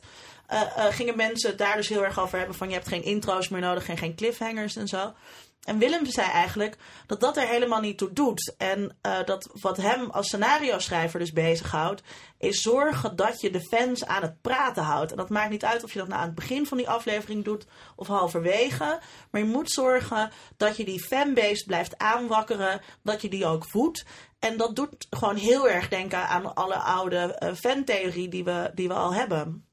gingen 0.89 1.17
mensen 1.17 1.57
daar 1.57 1.75
dus 1.75 1.89
heel 1.89 2.03
erg 2.03 2.19
over 2.19 2.37
hebben 2.37 2.55
van 2.55 2.67
je 2.67 2.73
hebt 2.73 2.87
geen 2.87 3.03
intro's 3.03 3.49
meer 3.49 3.61
nodig 3.61 3.89
en 3.89 3.97
geen 3.97 4.15
cliffhangers 4.15 4.75
en 4.75 4.87
zo. 4.87 5.13
En 5.63 5.77
Willem 5.77 6.05
zei 6.05 6.31
eigenlijk 6.31 6.77
dat 7.07 7.19
dat 7.19 7.37
er 7.37 7.47
helemaal 7.47 7.79
niet 7.79 7.97
toe 7.97 8.13
doet. 8.13 8.53
En 8.57 8.97
eh, 9.01 9.23
dat 9.25 9.49
wat 9.53 9.77
hem 9.77 10.09
als 10.09 10.27
scenario 10.27 10.79
schrijver 10.79 11.19
dus 11.19 11.31
bezighoudt, 11.31 12.01
is 12.37 12.61
zorgen 12.61 13.15
dat 13.15 13.41
je 13.41 13.51
de 13.51 13.61
fans 13.61 14.05
aan 14.05 14.21
het 14.21 14.41
praten 14.41 14.83
houdt. 14.83 15.11
En 15.11 15.17
dat 15.17 15.29
maakt 15.29 15.49
niet 15.49 15.65
uit 15.65 15.83
of 15.83 15.93
je 15.93 15.99
dat 15.99 16.07
nou 16.07 16.19
aan 16.19 16.25
het 16.25 16.35
begin 16.35 16.65
van 16.65 16.77
die 16.77 16.89
aflevering 16.89 17.43
doet 17.43 17.65
of 17.95 18.07
halverwege. 18.07 18.99
Maar 19.31 19.41
je 19.41 19.47
moet 19.47 19.71
zorgen 19.71 20.31
dat 20.57 20.77
je 20.77 20.85
die 20.85 21.03
fanbase 21.03 21.65
blijft 21.65 21.97
aanwakkeren, 21.97 22.81
dat 23.03 23.21
je 23.21 23.29
die 23.29 23.45
ook 23.45 23.65
voedt. 23.65 24.05
En 24.39 24.57
dat 24.57 24.75
doet 24.75 25.07
gewoon 25.09 25.35
heel 25.35 25.69
erg 25.69 25.87
denken 25.87 26.27
aan 26.27 26.55
alle 26.55 26.77
oude 26.77 27.17
eh, 27.17 27.53
fantheorie 27.53 28.29
die 28.29 28.43
we, 28.43 28.71
die 28.73 28.87
we 28.87 28.93
al 28.93 29.13
hebben. 29.13 29.67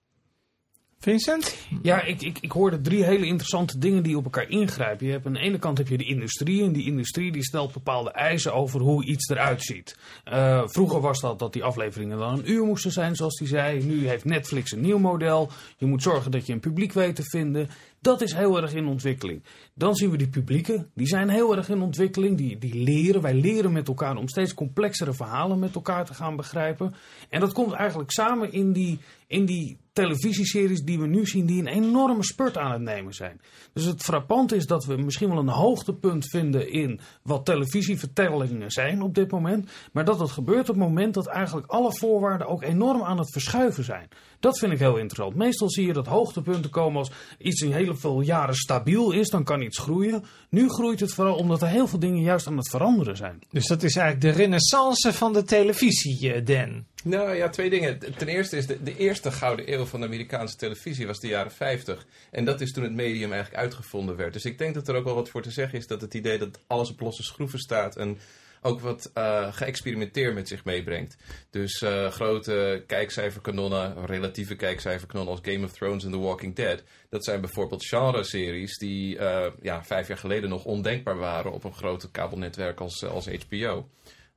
Vincent? 1.03 1.57
Ja, 1.83 2.03
ik, 2.03 2.23
ik, 2.23 2.39
ik 2.41 2.53
hoorde 2.53 2.81
drie 2.81 3.05
hele 3.05 3.27
interessante 3.27 3.79
dingen 3.79 4.03
die 4.03 4.17
op 4.17 4.25
elkaar 4.25 4.49
ingrijpen. 4.49 5.07
Je 5.07 5.13
hebt 5.13 5.27
aan 5.27 5.33
de 5.33 5.39
ene 5.39 5.59
kant 5.59 5.79
heb 5.79 5.89
je 5.89 5.97
de 5.97 6.05
industrie. 6.05 6.65
En 6.65 6.73
die 6.73 6.87
industrie 6.87 7.33
die 7.33 7.45
stelt 7.45 7.73
bepaalde 7.73 8.11
eisen 8.11 8.55
over 8.55 8.81
hoe 8.81 9.05
iets 9.05 9.29
eruit 9.29 9.63
ziet. 9.63 9.99
Eh, 10.25 10.63
vroeger 10.65 11.01
was 11.01 11.21
dat 11.21 11.39
dat 11.39 11.53
die 11.53 11.65
afleveringen 11.65 12.19
dan 12.19 12.39
een 12.39 12.51
uur 12.51 12.65
moesten 12.65 12.93
zijn, 12.93 13.17
zoals 13.17 13.39
hij 13.39 13.49
zei. 13.49 13.85
Nu 13.85 14.09
heeft 14.09 14.25
Netflix 14.25 14.73
een 14.73 14.81
nieuw 14.81 14.99
model. 14.99 15.51
Je 15.77 15.87
moet 15.87 16.03
zorgen 16.03 16.31
dat 16.31 16.47
je 16.47 16.53
een 16.53 16.61
publiek 16.61 16.93
weet 16.93 17.17
te 17.17 17.23
vinden. 17.23 17.69
Dat 18.03 18.21
is 18.21 18.35
heel 18.35 18.57
erg 18.63 18.75
in 18.75 18.87
ontwikkeling. 18.87 19.43
Dan 19.75 19.95
zien 19.95 20.11
we 20.11 20.17
die 20.17 20.29
publieken. 20.29 20.91
Die 20.95 21.07
zijn 21.07 21.29
heel 21.29 21.57
erg 21.57 21.69
in 21.69 21.81
ontwikkeling. 21.81 22.37
Die, 22.37 22.59
die 22.59 22.75
leren. 22.75 23.23
Wij 23.23 23.35
leren 23.35 23.73
met 23.73 23.89
elkaar 23.89 24.17
om 24.17 24.29
steeds 24.29 24.55
complexere 24.55 25.13
verhalen 25.13 25.59
met 25.59 25.75
elkaar 25.75 26.05
te 26.05 26.15
gaan 26.15 26.37
begrijpen. 26.37 26.95
En 27.29 27.41
dat 27.41 27.53
komt 27.53 27.73
eigenlijk 27.73 28.11
samen 28.11 28.53
in 28.53 28.73
die, 28.73 28.99
in 29.27 29.45
die 29.45 29.79
televisieseries 29.93 30.83
die 30.83 30.99
we 31.01 31.07
nu 31.07 31.27
zien, 31.27 31.47
die 31.47 31.61
een 31.61 31.67
enorme 31.67 32.25
spurt 32.25 32.59
aan 32.59 32.73
het 32.73 32.83
nemen 32.83 33.13
zijn. 33.13 33.41
Dus 33.73 33.85
het 33.85 34.03
frappant 34.03 34.53
is 34.53 34.67
dat 34.67 34.85
we 34.85 34.97
misschien 34.97 35.29
wel 35.29 35.39
een 35.39 35.49
hoogtepunt 35.49 36.27
vinden 36.27 36.73
in 36.73 37.01
wat 37.23 37.45
televisievertellingen 37.45 38.71
zijn 38.71 39.03
op 39.03 39.15
dit 39.15 39.31
moment. 39.31 39.71
Maar 39.93 40.05
dat 40.05 40.21
het 40.21 40.31
gebeurt 40.31 40.69
op 40.69 40.77
het 40.77 40.85
moment 40.85 41.15
dat 41.15 41.27
eigenlijk 41.27 41.67
alle 41.67 41.97
voorwaarden 41.97 42.47
ook 42.47 42.63
enorm 42.63 43.03
aan 43.03 43.19
het 43.19 43.33
verschuiven 43.33 43.85
zijn. 43.85 44.09
Dat 44.41 44.59
vind 44.59 44.73
ik 44.73 44.79
heel 44.79 44.97
interessant. 44.97 45.35
Meestal 45.35 45.71
zie 45.71 45.87
je 45.87 45.93
dat 45.93 46.07
hoogtepunten 46.07 46.71
komen 46.71 46.99
als 46.99 47.11
iets 47.39 47.63
in 47.63 47.73
heel 47.91 47.99
veel 47.99 48.21
jaren 48.21 48.55
stabiel 48.55 49.13
is, 49.13 49.29
dan 49.29 49.45
kan 49.45 49.61
iets 49.61 49.79
groeien. 49.79 50.25
Nu 50.49 50.69
groeit 50.69 51.01
het 51.01 51.15
vooral 51.15 51.35
omdat 51.35 51.63
er 51.63 51.69
heel 51.69 51.87
veel 51.87 51.99
dingen 51.99 52.23
juist 52.23 52.47
aan 52.47 52.57
het 52.57 52.69
veranderen 52.69 53.17
zijn. 53.17 53.39
Dus 53.51 53.67
dat 53.67 53.83
is 53.83 53.97
eigenlijk 53.97 54.37
de 54.37 54.43
renaissance 54.43 55.13
van 55.13 55.33
de 55.33 55.43
televisie, 55.43 56.33
eh, 56.33 56.45
Dan. 56.45 56.85
Nou 57.05 57.35
ja, 57.35 57.49
twee 57.49 57.71
dingen. 57.71 57.99
Ten 58.17 58.29
eerste 58.29 58.57
is 58.57 58.67
de, 58.67 58.83
de 58.83 58.97
eerste 58.97 59.33
gouden 59.33 59.73
eeuw 59.73 59.85
van 59.85 60.01
de 60.01 60.07
Amerikaanse 60.07 60.57
televisie 60.57 61.07
was 61.07 61.19
de 61.19 61.29
jaren 61.29 61.53
50. 61.53 62.07
En 62.31 62.45
dat 62.45 62.61
is 62.61 62.73
toen 62.73 62.83
het 62.83 62.93
medium 62.93 63.33
eigenlijk 63.33 63.63
uitgevonden 63.63 64.17
werd. 64.17 64.33
Dus 64.33 64.45
ik 64.45 64.59
denk 64.59 64.75
dat 64.75 64.89
er 64.89 64.95
ook 64.95 65.05
wel 65.05 65.15
wat 65.15 65.29
voor 65.29 65.43
te 65.43 65.51
zeggen 65.51 65.79
is 65.79 65.87
dat 65.87 66.01
het 66.01 66.15
idee 66.15 66.39
dat 66.39 66.61
alles 66.67 66.91
op 66.91 67.01
losse 67.01 67.23
schroeven 67.23 67.59
staat 67.59 67.97
en 67.97 68.19
ook 68.63 68.81
wat 68.81 69.11
uh, 69.15 69.53
geëxperimenteerd 69.53 70.35
met 70.35 70.49
zich 70.49 70.65
meebrengt. 70.65 71.17
Dus 71.51 71.83
uh, 71.83 72.07
grote 72.07 72.85
kijkcijferkanonnen, 72.87 74.07
relatieve 74.07 74.57
kijkcijferkanonnen 74.57 75.35
als 75.35 75.53
Game 75.53 75.65
of 75.65 75.73
Thrones 75.73 76.05
en 76.05 76.11
The 76.11 76.19
Walking 76.19 76.55
Dead. 76.55 76.83
Dat 77.09 77.25
zijn 77.25 77.41
bijvoorbeeld 77.41 77.87
genre-series 77.87 78.79
die 78.79 79.17
uh, 79.17 79.47
ja, 79.63 79.85
vijf 79.85 80.09
jaar 80.09 80.19
geleden 80.19 80.51
nog 80.51 80.65
ondenkbaar 80.65 81.17
waren 81.17 81.53
op 81.53 81.65
een 81.65 81.75
grote 81.75 82.11
kabelnetwerk 82.11 82.81
als, 82.81 83.05
als 83.05 83.29
HBO. 83.29 83.89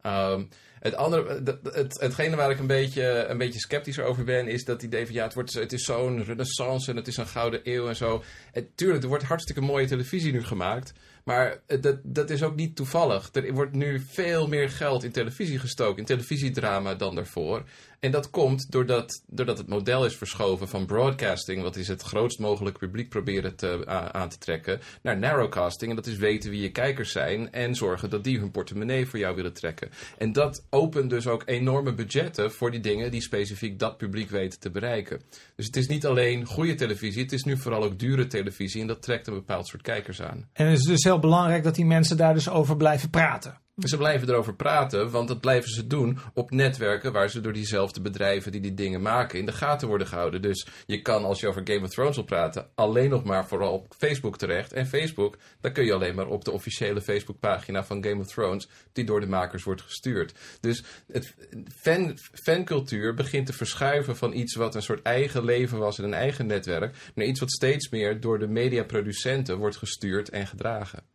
Um, 0.05 0.49
het 0.79 0.95
andere, 0.95 1.41
het, 1.63 1.99
hetgene 1.99 2.35
waar 2.35 2.51
ik 2.51 2.59
een 2.59 2.67
beetje, 2.67 3.25
een 3.27 3.37
beetje 3.37 3.59
sceptisch 3.59 3.99
over 3.99 4.23
ben, 4.23 4.47
is 4.47 4.65
dat 4.65 4.83
idee 4.83 5.05
van 5.05 5.15
ja, 5.15 5.23
het, 5.23 5.33
wordt, 5.33 5.53
het 5.53 5.73
is 5.73 5.83
zo'n 5.83 6.23
renaissance 6.23 6.91
en 6.91 6.97
het 6.97 7.07
is 7.07 7.17
een 7.17 7.27
gouden 7.27 7.59
eeuw 7.63 7.87
en 7.87 7.95
zo. 7.95 8.23
En, 8.51 8.69
tuurlijk, 8.75 9.03
er 9.03 9.09
wordt 9.09 9.23
hartstikke 9.23 9.61
mooie 9.61 9.87
televisie 9.87 10.31
nu 10.31 10.43
gemaakt. 10.43 10.93
Maar 11.23 11.61
dat, 11.81 11.99
dat 12.03 12.29
is 12.29 12.43
ook 12.43 12.55
niet 12.55 12.75
toevallig. 12.75 13.29
Er 13.31 13.53
wordt 13.53 13.73
nu 13.73 13.99
veel 14.07 14.47
meer 14.47 14.69
geld 14.69 15.03
in 15.03 15.11
televisie 15.11 15.59
gestoken, 15.59 15.97
in 15.97 16.05
televisiedrama 16.05 16.95
dan 16.95 17.15
daarvoor. 17.15 17.63
En 18.03 18.11
dat 18.11 18.29
komt 18.29 18.71
doordat, 18.71 19.23
doordat 19.27 19.57
het 19.57 19.67
model 19.67 20.05
is 20.05 20.15
verschoven 20.15 20.67
van 20.67 20.85
broadcasting, 20.85 21.61
wat 21.61 21.75
is 21.75 21.87
het 21.87 22.01
grootst 22.01 22.39
mogelijke 22.39 22.79
publiek 22.79 23.09
proberen 23.09 23.55
te, 23.55 23.85
aan 24.11 24.29
te 24.29 24.37
trekken, 24.37 24.79
naar 25.01 25.17
narrowcasting. 25.17 25.89
En 25.89 25.95
dat 25.95 26.07
is 26.07 26.17
weten 26.17 26.49
wie 26.49 26.61
je 26.61 26.71
kijkers 26.71 27.11
zijn 27.11 27.51
en 27.51 27.75
zorgen 27.75 28.09
dat 28.09 28.23
die 28.23 28.39
hun 28.39 28.51
portemonnee 28.51 29.07
voor 29.07 29.19
jou 29.19 29.35
willen 29.35 29.53
trekken. 29.53 29.89
En 30.17 30.31
dat 30.31 30.65
opent 30.69 31.09
dus 31.09 31.27
ook 31.27 31.43
enorme 31.45 31.93
budgetten 31.93 32.51
voor 32.51 32.71
die 32.71 32.79
dingen 32.79 33.11
die 33.11 33.21
specifiek 33.21 33.79
dat 33.79 33.97
publiek 33.97 34.29
weten 34.29 34.59
te 34.59 34.71
bereiken. 34.71 35.21
Dus 35.55 35.65
het 35.65 35.75
is 35.75 35.87
niet 35.87 36.05
alleen 36.05 36.45
goede 36.45 36.75
televisie, 36.75 37.21
het 37.21 37.31
is 37.31 37.43
nu 37.43 37.57
vooral 37.57 37.83
ook 37.83 37.99
dure 37.99 38.27
televisie 38.27 38.81
en 38.81 38.87
dat 38.87 39.01
trekt 39.01 39.27
een 39.27 39.33
bepaald 39.33 39.67
soort 39.67 39.81
kijkers 39.81 40.21
aan. 40.21 40.49
En 40.53 40.67
het 40.67 40.79
is 40.79 40.85
dus 40.85 41.03
heel 41.03 41.19
belangrijk 41.19 41.63
dat 41.63 41.75
die 41.75 41.85
mensen 41.85 42.17
daar 42.17 42.33
dus 42.33 42.49
over 42.49 42.77
blijven 42.77 43.09
praten. 43.09 43.61
Ze 43.81 43.97
blijven 43.97 44.29
erover 44.29 44.55
praten, 44.55 45.11
want 45.11 45.27
dat 45.27 45.39
blijven 45.41 45.69
ze 45.69 45.87
doen 45.87 46.17
op 46.33 46.51
netwerken 46.51 47.11
waar 47.11 47.29
ze 47.29 47.41
door 47.41 47.53
diezelfde 47.53 48.01
bedrijven 48.01 48.51
die 48.51 48.61
die 48.61 48.73
dingen 48.73 49.01
maken 49.01 49.39
in 49.39 49.45
de 49.45 49.51
gaten 49.51 49.87
worden 49.87 50.07
gehouden. 50.07 50.41
Dus 50.41 50.67
je 50.85 51.01
kan 51.01 51.23
als 51.23 51.39
je 51.39 51.47
over 51.47 51.61
Game 51.63 51.81
of 51.81 51.89
Thrones 51.89 52.15
wil 52.15 52.25
praten 52.25 52.67
alleen 52.75 53.09
nog 53.09 53.23
maar 53.23 53.47
vooral 53.47 53.73
op 53.73 53.93
Facebook 53.97 54.37
terecht. 54.37 54.73
En 54.73 54.87
Facebook, 54.87 55.37
daar 55.61 55.71
kun 55.71 55.85
je 55.85 55.93
alleen 55.93 56.15
maar 56.15 56.27
op 56.27 56.45
de 56.45 56.51
officiële 56.51 57.01
Facebookpagina 57.01 57.83
van 57.83 58.03
Game 58.03 58.19
of 58.19 58.27
Thrones, 58.27 58.67
die 58.91 59.05
door 59.05 59.19
de 59.19 59.27
makers 59.27 59.63
wordt 59.63 59.81
gestuurd. 59.81 60.33
Dus 60.59 60.83
het 61.07 61.33
fan, 61.75 62.17
fancultuur 62.43 63.13
begint 63.13 63.45
te 63.45 63.53
verschuiven 63.53 64.17
van 64.17 64.33
iets 64.33 64.55
wat 64.55 64.75
een 64.75 64.81
soort 64.81 65.01
eigen 65.01 65.43
leven 65.43 65.77
was 65.77 65.97
in 65.97 66.03
een 66.03 66.13
eigen 66.13 66.45
netwerk, 66.45 66.95
naar 67.15 67.25
iets 67.25 67.39
wat 67.39 67.51
steeds 67.51 67.89
meer 67.89 68.19
door 68.19 68.39
de 68.39 68.47
mediaproducenten 68.47 69.57
wordt 69.57 69.77
gestuurd 69.77 70.29
en 70.29 70.47
gedragen. 70.47 71.12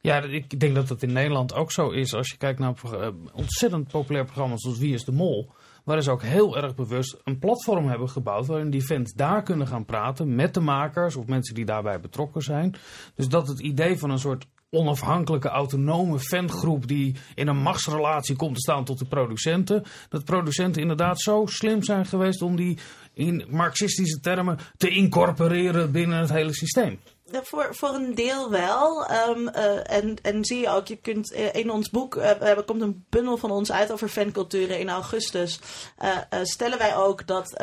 Ja, 0.00 0.22
ik 0.22 0.60
denk 0.60 0.74
dat 0.74 0.88
dat 0.88 1.02
in 1.02 1.12
Nederland 1.12 1.54
ook 1.54 1.72
zo 1.72 1.90
is. 1.90 2.14
Als 2.14 2.30
je 2.30 2.36
kijkt 2.36 2.58
naar 2.58 2.74
uh, 2.84 3.08
ontzettend 3.32 3.88
populair 3.88 4.24
programma's 4.24 4.62
zoals 4.62 4.78
Wie 4.78 4.94
is 4.94 5.04
de 5.04 5.12
Mol. 5.12 5.50
Waar 5.84 6.02
ze 6.02 6.10
ook 6.10 6.22
heel 6.22 6.56
erg 6.56 6.74
bewust 6.74 7.16
een 7.24 7.38
platform 7.38 7.88
hebben 7.88 8.08
gebouwd. 8.08 8.46
waarin 8.46 8.70
die 8.70 8.82
fans 8.82 9.12
daar 9.12 9.42
kunnen 9.42 9.66
gaan 9.66 9.84
praten 9.84 10.34
met 10.34 10.54
de 10.54 10.60
makers 10.60 11.16
of 11.16 11.26
mensen 11.26 11.54
die 11.54 11.64
daarbij 11.64 12.00
betrokken 12.00 12.42
zijn. 12.42 12.74
Dus 13.14 13.28
dat 13.28 13.48
het 13.48 13.60
idee 13.60 13.98
van 13.98 14.10
een 14.10 14.18
soort 14.18 14.46
onafhankelijke, 14.70 15.48
autonome 15.48 16.18
fangroep 16.18 16.86
die 16.86 17.16
in 17.34 17.48
een 17.48 17.62
machtsrelatie 17.62 18.36
komt 18.36 18.54
te 18.54 18.60
staan 18.60 18.84
tot 18.84 18.98
de 18.98 19.04
producenten. 19.04 19.84
Dat 20.08 20.24
producenten 20.24 20.82
inderdaad 20.82 21.20
zo 21.20 21.46
slim 21.46 21.82
zijn 21.82 22.06
geweest 22.06 22.42
om 22.42 22.56
die 22.56 22.78
in 23.14 23.44
marxistische 23.48 24.20
termen 24.20 24.58
te 24.76 24.88
incorporeren 24.88 25.92
binnen 25.92 26.18
het 26.18 26.32
hele 26.32 26.54
systeem. 26.54 26.98
Voor, 27.32 27.68
voor 27.70 27.88
een 27.88 28.14
deel 28.14 28.50
wel. 28.50 29.10
Um, 29.28 29.48
uh, 29.48 29.90
en, 29.90 30.16
en 30.22 30.44
zie 30.44 30.60
je 30.60 30.68
ook, 30.68 30.86
je 30.86 30.96
kunt 30.96 31.32
uh, 31.32 31.54
in 31.54 31.70
ons 31.70 31.90
boek, 31.90 32.16
er 32.16 32.62
komt 32.62 32.82
een 32.82 33.04
bundel 33.08 33.36
van 33.36 33.50
ons 33.50 33.72
uit 33.72 33.92
over 33.92 34.08
fanculturen 34.08 34.78
in 34.78 34.88
augustus. 34.88 35.60
stellen 36.42 36.78
wij 36.78 36.96
ook 36.96 37.26
dat 37.26 37.60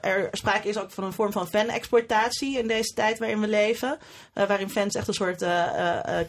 er 0.00 0.28
sprake 0.32 0.68
is 0.68 0.78
ook 0.78 0.90
van 0.90 1.04
een 1.04 1.12
vorm 1.12 1.32
van 1.32 1.48
fan-exportatie 1.48 2.58
in 2.58 2.66
deze 2.66 2.94
tijd 2.94 3.18
waarin 3.18 3.40
we 3.40 3.48
leven. 3.48 3.98
waarin 4.32 4.70
fans 4.70 4.94
echt 4.94 5.08
een 5.08 5.14
soort 5.14 5.44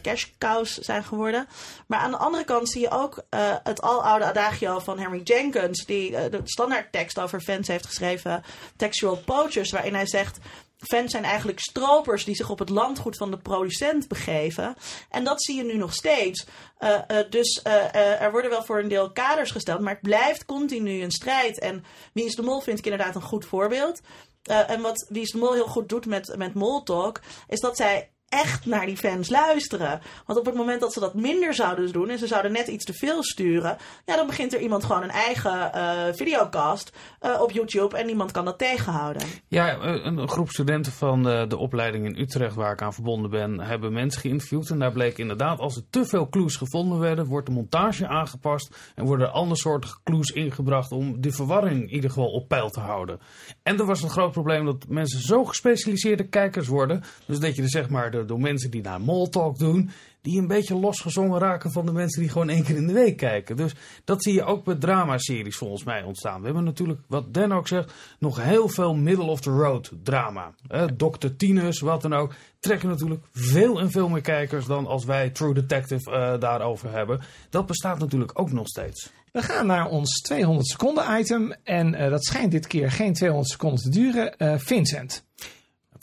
cash 0.02 0.26
cows 0.38 0.78
zijn 0.78 1.04
geworden. 1.04 1.48
Maar 1.86 1.98
aan 1.98 2.10
de 2.10 2.16
andere 2.16 2.44
kant 2.44 2.70
zie 2.70 2.80
je 2.80 2.90
ook 2.90 3.24
het 3.62 3.82
aloude 3.82 4.24
adagio 4.24 4.78
van 4.78 4.98
Henry 4.98 5.20
Jenkins, 5.22 5.84
die 5.84 6.10
de 6.10 6.40
standaardtekst 6.44 7.18
over 7.18 7.40
fans 7.40 7.68
heeft 7.68 7.86
geschreven, 7.86 8.44
Textual 8.76 9.16
Poachers, 9.16 9.70
waarin 9.70 9.94
hij 9.94 10.06
zegt 10.06 10.38
fans 10.86 11.10
zijn 11.10 11.24
eigenlijk 11.24 11.58
stropers 11.60 12.24
die 12.24 12.34
zich 12.34 12.50
op 12.50 12.58
het 12.58 12.68
landgoed 12.68 13.16
van 13.16 13.30
de 13.30 13.38
producent 13.38 14.08
begeven. 14.08 14.76
En 15.10 15.24
dat 15.24 15.42
zie 15.42 15.56
je 15.56 15.64
nu 15.64 15.76
nog 15.76 15.94
steeds. 15.94 16.46
Uh, 16.80 16.90
uh, 16.90 17.18
dus 17.30 17.60
uh, 17.66 18.22
er 18.22 18.30
worden 18.30 18.50
wel 18.50 18.64
voor 18.64 18.78
een 18.78 18.88
deel 18.88 19.12
kaders 19.12 19.50
gesteld, 19.50 19.80
maar 19.80 19.92
het 19.92 20.02
blijft 20.02 20.44
continu 20.44 21.02
een 21.02 21.10
strijd. 21.10 21.58
En 21.58 21.84
Wie 22.12 22.24
is 22.24 22.34
de 22.34 22.42
Mol 22.42 22.60
vind 22.60 22.78
ik 22.78 22.84
inderdaad 22.84 23.14
een 23.14 23.22
goed 23.22 23.46
voorbeeld. 23.46 24.00
en 24.42 24.80
wat 24.80 25.06
Wie 25.08 25.22
is 25.22 25.30
de 25.30 25.38
Mol 25.38 25.52
heel 25.52 25.66
goed 25.66 25.88
doet 25.88 26.06
met, 26.06 26.36
met 26.36 26.54
Moltalk, 26.54 27.20
is 27.48 27.60
dat 27.60 27.76
zij 27.76 28.10
echt 28.34 28.66
naar 28.66 28.86
die 28.86 28.96
fans 28.96 29.28
luisteren. 29.28 30.00
Want 30.26 30.38
op 30.38 30.46
het 30.46 30.54
moment 30.54 30.80
dat 30.80 30.92
ze 30.92 31.00
dat 31.00 31.14
minder 31.14 31.54
zouden 31.54 31.92
doen 31.92 32.08
en 32.08 32.18
ze 32.18 32.26
zouden 32.26 32.52
net 32.52 32.66
iets 32.66 32.84
te 32.84 32.92
veel 32.92 33.22
sturen, 33.22 33.76
ja, 34.04 34.16
dan 34.16 34.26
begint 34.26 34.54
er 34.54 34.60
iemand 34.60 34.84
gewoon 34.84 35.02
een 35.02 35.10
eigen 35.10 35.70
uh, 35.74 35.92
videocast 36.12 36.92
uh, 37.22 37.40
op 37.40 37.50
YouTube 37.50 37.96
en 37.96 38.06
niemand 38.06 38.30
kan 38.30 38.44
dat 38.44 38.58
tegenhouden. 38.58 39.22
Ja, 39.48 39.78
een, 39.80 40.28
groep 40.28 40.50
studenten 40.50 40.92
van 40.92 41.22
de, 41.22 41.44
de, 41.48 41.56
opleiding 41.56 42.06
in 42.06 42.20
Utrecht 42.20 42.54
waar 42.54 42.72
ik 42.72 42.82
aan 42.82 42.94
verbonden 42.94 43.30
ben, 43.30 43.60
hebben 43.60 43.92
mensen 43.92 44.20
geïnterviewd 44.20 44.70
en 44.70 44.78
daar 44.78 44.92
bleek 44.92 45.18
inderdaad 45.18 45.58
als 45.58 45.76
er 45.76 45.82
te 45.90 46.04
veel 46.04 46.28
clues 46.28 46.56
gevonden 46.56 46.98
werden, 46.98 47.26
wordt 47.26 47.46
de 47.46 47.52
montage 47.52 48.06
aangepast 48.06 48.76
en 48.94 49.04
worden 49.04 49.32
andere 49.32 49.60
soorten 49.60 49.90
clues 50.04 50.30
ingebracht 50.30 50.92
om 50.92 51.20
de 51.20 51.32
verwarring 51.32 51.82
in 51.82 51.94
ieder 51.94 52.10
geval 52.10 52.30
op 52.30 52.48
peil 52.48 52.70
te 52.70 52.80
houden. 52.80 53.18
En 53.62 53.78
er 53.78 53.86
was 53.86 54.02
een 54.02 54.10
groot 54.10 54.32
probleem 54.32 54.64
dat 54.64 54.88
mensen 54.88 55.20
zo 55.20 55.44
gespecialiseerde 55.44 56.28
kijkers 56.28 56.68
worden, 56.68 57.02
dus 57.26 57.38
dat 57.38 57.56
je 57.56 57.62
er 57.62 57.70
zeg 57.70 57.88
maar 57.88 58.10
de 58.10 58.23
door 58.26 58.40
mensen 58.40 58.70
die 58.70 58.82
naar 58.82 59.00
Moltalk 59.00 59.58
doen, 59.58 59.90
die 60.24 60.38
een 60.38 60.46
beetje 60.46 60.74
losgezongen 60.74 61.38
raken 61.38 61.72
van 61.72 61.86
de 61.86 61.92
mensen 61.92 62.20
die 62.20 62.30
gewoon 62.30 62.48
één 62.48 62.64
keer 62.64 62.76
in 62.76 62.86
de 62.86 62.92
week 62.92 63.16
kijken. 63.16 63.56
Dus 63.56 63.74
dat 64.04 64.22
zie 64.22 64.32
je 64.32 64.44
ook 64.44 64.64
bij 64.64 64.74
dramaseries 64.74 65.56
volgens 65.56 65.84
mij 65.84 66.02
ontstaan. 66.02 66.38
We 66.38 66.44
hebben 66.44 66.64
natuurlijk, 66.64 67.00
wat 67.08 67.34
Den 67.34 67.52
ook 67.52 67.68
zegt, 67.68 67.92
nog 68.18 68.42
heel 68.42 68.68
veel 68.68 68.94
middle 68.94 69.24
of 69.24 69.40
the 69.40 69.50
road 69.50 69.92
drama. 70.02 70.54
Eh, 70.68 70.84
Dr. 70.84 71.28
Tinus, 71.36 71.80
wat 71.80 72.02
dan 72.02 72.12
ook, 72.12 72.34
trekken 72.60 72.88
natuurlijk 72.88 73.24
veel 73.32 73.80
en 73.80 73.90
veel 73.90 74.08
meer 74.08 74.20
kijkers 74.20 74.66
dan 74.66 74.86
als 74.86 75.04
wij 75.04 75.30
True 75.30 75.54
Detective 75.54 76.10
uh, 76.10 76.40
daarover 76.40 76.90
hebben. 76.90 77.20
Dat 77.50 77.66
bestaat 77.66 77.98
natuurlijk 77.98 78.40
ook 78.40 78.52
nog 78.52 78.66
steeds. 78.66 79.12
We 79.32 79.42
gaan 79.42 79.66
naar 79.66 79.88
ons 79.88 80.20
200 80.20 80.66
seconden 80.66 81.18
item 81.18 81.54
en 81.62 81.94
uh, 81.94 82.10
dat 82.10 82.24
schijnt 82.24 82.52
dit 82.52 82.66
keer 82.66 82.90
geen 82.90 83.12
200 83.12 83.50
seconden 83.50 83.80
te 83.80 83.90
duren. 83.90 84.34
Uh, 84.38 84.54
Vincent. 84.56 85.24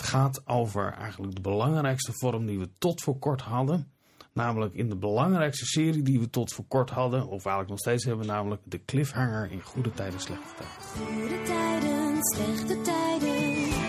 Het 0.02 0.10
gaat 0.10 0.48
over 0.48 0.94
eigenlijk 0.94 1.36
de 1.36 1.42
belangrijkste 1.42 2.12
vorm 2.14 2.46
die 2.46 2.60
we 2.60 2.70
tot 2.78 3.02
voor 3.02 3.20
kort 3.20 3.42
hadden. 3.42 3.92
Namelijk 4.34 4.74
in 4.74 4.90
de 4.90 4.96
belangrijkste 4.96 5.66
serie 5.66 6.02
die 6.02 6.20
we 6.20 6.30
tot 6.30 6.54
voor 6.54 6.66
kort 6.68 6.90
hadden, 6.90 7.22
of 7.22 7.30
eigenlijk 7.30 7.70
nog 7.70 7.80
steeds 7.80 8.06
hebben, 8.06 8.26
namelijk 8.26 8.62
de 8.66 8.86
cliffhanger 8.86 9.52
in 9.52 9.62
goede 9.62 9.92
tijden, 9.94 10.20
slechte 10.20 10.48
tijden. 10.56 11.18
Goede 11.18 11.42
tijden, 11.42 12.18
slechte 12.22 12.82
tijden. 12.82 13.81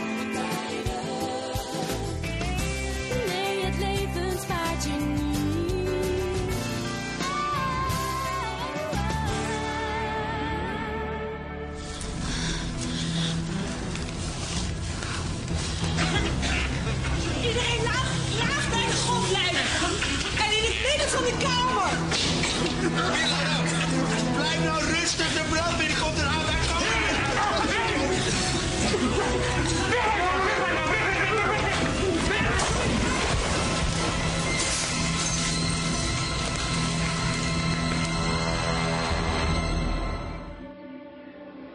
Blijf 24.35 24.65
nou 24.65 24.85
rustig, 24.85 25.33
de 25.33 25.45
brandweer 25.51 25.89
die 25.89 25.99
komt 25.99 26.19
eraan. 26.19 26.45
Wij 26.45 26.55
gaan 26.55 26.83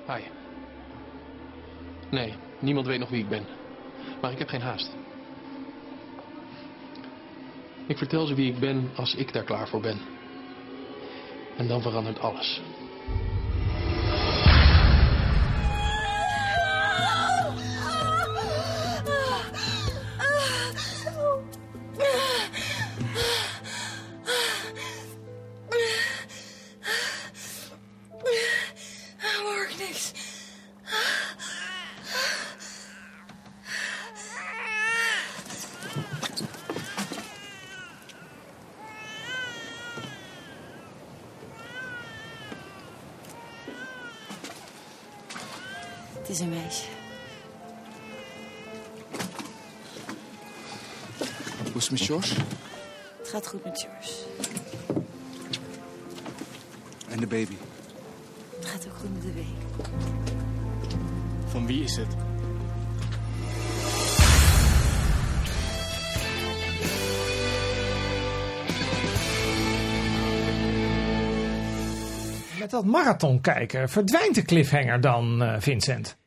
Hi. 0.08 0.22
Nee, 2.12 2.34
niemand 2.60 2.88
weet 2.88 3.00
nog 3.00 3.10
wie 3.10 3.24
ik 3.24 3.30
ben. 3.30 3.46
Maar 4.22 4.32
ik 4.32 4.40
heb 4.40 4.48
geen 4.48 4.62
haast. 4.62 5.07
Ik 7.88 7.98
vertel 7.98 8.26
ze 8.26 8.36
wie 8.36 8.54
ik 8.54 8.60
ben 8.60 8.90
als 8.96 9.16
ik 9.16 9.34
daar 9.34 9.44
klaar 9.44 9.68
voor 9.68 9.82
ben. 9.82 10.00
En 11.58 11.68
dan 11.68 11.82
verandert 11.82 12.20
alles. 12.20 12.62
Het 51.90 52.00
met 52.00 52.08
George? 52.08 52.36
Het 53.18 53.28
gaat 53.28 53.48
goed 53.48 53.64
met 53.64 53.88
George. 53.88 54.12
En 57.10 57.20
de 57.20 57.28
baby? 57.28 57.56
Het 58.56 58.66
gaat 58.66 58.88
ook 58.88 58.94
goed 58.94 59.14
met 59.14 59.22
de 59.22 59.28
baby. 59.28 59.46
Van 61.46 61.66
wie 61.66 61.84
is 61.84 61.96
het? 61.96 62.16
Met 72.60 72.70
dat 72.70 72.86
marathon 72.86 73.42
kijken, 73.42 73.90
verdwijnt 73.90 74.36
de 74.36 74.42
cliffhanger 74.42 75.02
dan, 75.02 75.42
eh, 75.42 75.56
Vincent? 75.60 76.18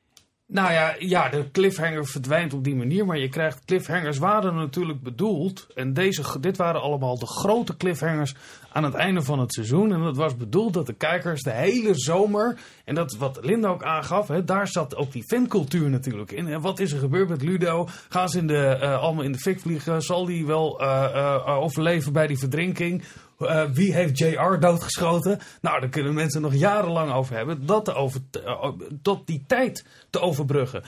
Nou 0.52 0.72
ja, 0.72 0.94
ja, 0.98 1.28
de 1.28 1.50
cliffhanger 1.50 2.06
verdwijnt 2.06 2.54
op 2.54 2.64
die 2.64 2.74
manier. 2.74 3.06
Maar 3.06 3.18
je 3.18 3.28
krijgt 3.28 3.64
cliffhangers 3.64 4.18
waren 4.18 4.54
natuurlijk 4.54 5.02
bedoeld. 5.02 5.66
En 5.74 5.92
deze, 5.92 6.40
dit 6.40 6.56
waren 6.56 6.80
allemaal 6.80 7.18
de 7.18 7.26
grote 7.26 7.76
cliffhangers 7.76 8.34
aan 8.72 8.84
het 8.84 8.94
einde 8.94 9.22
van 9.22 9.38
het 9.38 9.52
seizoen. 9.52 9.92
En 9.92 10.02
dat 10.02 10.16
was 10.16 10.36
bedoeld 10.36 10.74
dat 10.74 10.86
de 10.86 10.92
kijkers 10.92 11.42
de 11.42 11.50
hele 11.50 11.94
zomer. 11.94 12.58
En 12.84 12.94
dat 12.94 13.16
wat 13.16 13.38
Linda 13.42 13.68
ook 13.68 13.82
aangaf. 13.82 14.28
Hè, 14.28 14.44
daar 14.44 14.68
zat 14.68 14.96
ook 14.96 15.12
die 15.12 15.24
fancultuur 15.24 15.90
natuurlijk 15.90 16.32
in. 16.32 16.48
En 16.48 16.60
wat 16.60 16.78
is 16.78 16.92
er 16.92 16.98
gebeurd 16.98 17.28
met 17.28 17.42
Ludo? 17.42 17.88
Gaan 18.08 18.28
ze 18.28 18.38
in 18.38 18.46
de, 18.46 18.66
eh, 18.66 19.02
allemaal 19.02 19.24
in 19.24 19.32
de 19.32 19.38
fik 19.38 19.60
vliegen? 19.60 20.02
Zal 20.02 20.24
die 20.24 20.46
wel 20.46 20.80
eh, 20.80 21.04
eh, 21.14 21.58
overleven 21.58 22.12
bij 22.12 22.26
die 22.26 22.38
verdrinking? 22.38 23.02
Uh, 23.40 23.64
wie 23.70 23.94
heeft 23.94 24.18
JR 24.18 24.58
doodgeschoten? 24.58 25.38
Nou, 25.60 25.80
daar 25.80 25.88
kunnen 25.88 26.14
mensen 26.14 26.42
nog 26.42 26.54
jarenlang 26.54 27.12
over 27.12 27.36
hebben. 27.36 27.66
Dat 27.66 27.84
te 27.84 27.94
over, 27.94 28.20
uh, 28.44 28.70
tot 29.02 29.26
die 29.26 29.44
tijd 29.46 29.86
te 30.10 30.20
overbruggen. 30.20 30.82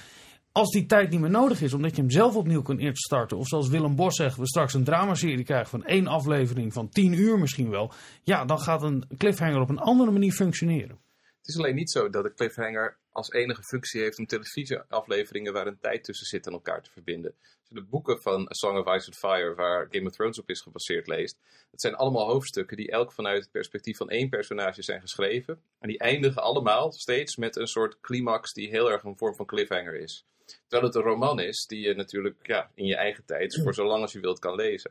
Als 0.53 0.71
die 0.71 0.87
tijd 0.87 1.11
niet 1.11 1.21
meer 1.21 1.31
nodig 1.31 1.63
is, 1.63 1.75
omdat 1.75 1.97
je 1.97 2.01
hem 2.01 2.11
zelf 2.11 2.37
opnieuw 2.37 2.63
kunt 2.63 2.81
instarten. 2.81 3.37
Of 3.37 3.47
zoals 3.47 3.69
Willem 3.69 3.97
Bos 3.97 4.17
zegt, 4.17 4.37
we 4.37 4.47
straks 4.47 4.75
een 4.75 4.85
dramaserie 4.85 5.45
krijgen 5.45 5.69
van 5.69 5.85
één 5.85 6.07
aflevering 6.07 6.73
van 6.73 6.89
tien 6.89 7.13
uur 7.13 7.39
misschien 7.39 7.71
wel. 7.71 7.93
Ja, 8.23 8.45
dan 8.45 8.61
gaat 8.61 8.83
een 8.83 9.05
cliffhanger 9.17 9.61
op 9.61 9.69
een 9.69 9.79
andere 9.79 10.11
manier 10.11 10.33
functioneren. 10.33 11.02
Het 11.43 11.51
is 11.51 11.59
alleen 11.59 11.75
niet 11.75 11.91
zo 11.91 12.11
dat 12.11 12.25
de 12.25 12.35
cliffhanger 12.35 12.97
als 13.11 13.31
enige 13.31 13.63
functie 13.63 14.01
heeft 14.01 14.19
om 14.19 14.27
televisieafleveringen 14.27 15.53
waar 15.53 15.67
een 15.67 15.79
tijd 15.81 16.05
tussen 16.05 16.27
zit 16.27 16.47
aan 16.47 16.53
elkaar 16.53 16.83
te 16.83 16.91
verbinden. 16.91 17.35
Als 17.41 17.69
je 17.69 17.75
de 17.75 17.83
boeken 17.83 18.23
van 18.23 18.49
A 18.51 18.53
Song 18.53 18.79
of 18.79 18.95
Ice 18.95 19.07
and 19.07 19.17
Fire, 19.17 19.55
waar 19.55 19.87
Game 19.91 20.07
of 20.07 20.13
Thrones 20.13 20.39
op 20.39 20.51
is 20.51 20.61
gebaseerd, 20.61 21.07
leest, 21.07 21.39
het 21.71 21.81
zijn 21.81 21.95
allemaal 21.95 22.27
hoofdstukken 22.27 22.77
die 22.77 22.91
elk 22.91 23.13
vanuit 23.13 23.43
het 23.43 23.51
perspectief 23.51 23.97
van 23.97 24.11
één 24.11 24.29
personage 24.29 24.83
zijn 24.83 25.01
geschreven. 25.01 25.63
En 25.79 25.89
die 25.89 25.99
eindigen 25.99 26.43
allemaal 26.43 26.93
steeds 26.93 27.37
met 27.37 27.57
een 27.57 27.67
soort 27.67 28.01
climax 28.01 28.53
die 28.53 28.69
heel 28.69 28.91
erg 28.91 29.03
een 29.03 29.17
vorm 29.17 29.35
van 29.35 29.47
cliffhanger 29.47 29.95
is. 29.95 30.27
Terwijl 30.45 30.83
het 30.83 30.95
een 30.95 31.11
roman 31.11 31.41
is 31.41 31.67
die 31.67 31.81
je 31.81 31.95
natuurlijk 31.95 32.37
ja, 32.43 32.71
in 32.75 32.87
je 32.87 32.97
eigen 32.97 33.25
tijd, 33.25 33.61
voor 33.63 33.75
zo 33.75 33.85
lang 33.85 34.03
als 34.03 34.13
je 34.13 34.21
wilt, 34.21 34.39
kan 34.39 34.55
lezen. 34.55 34.91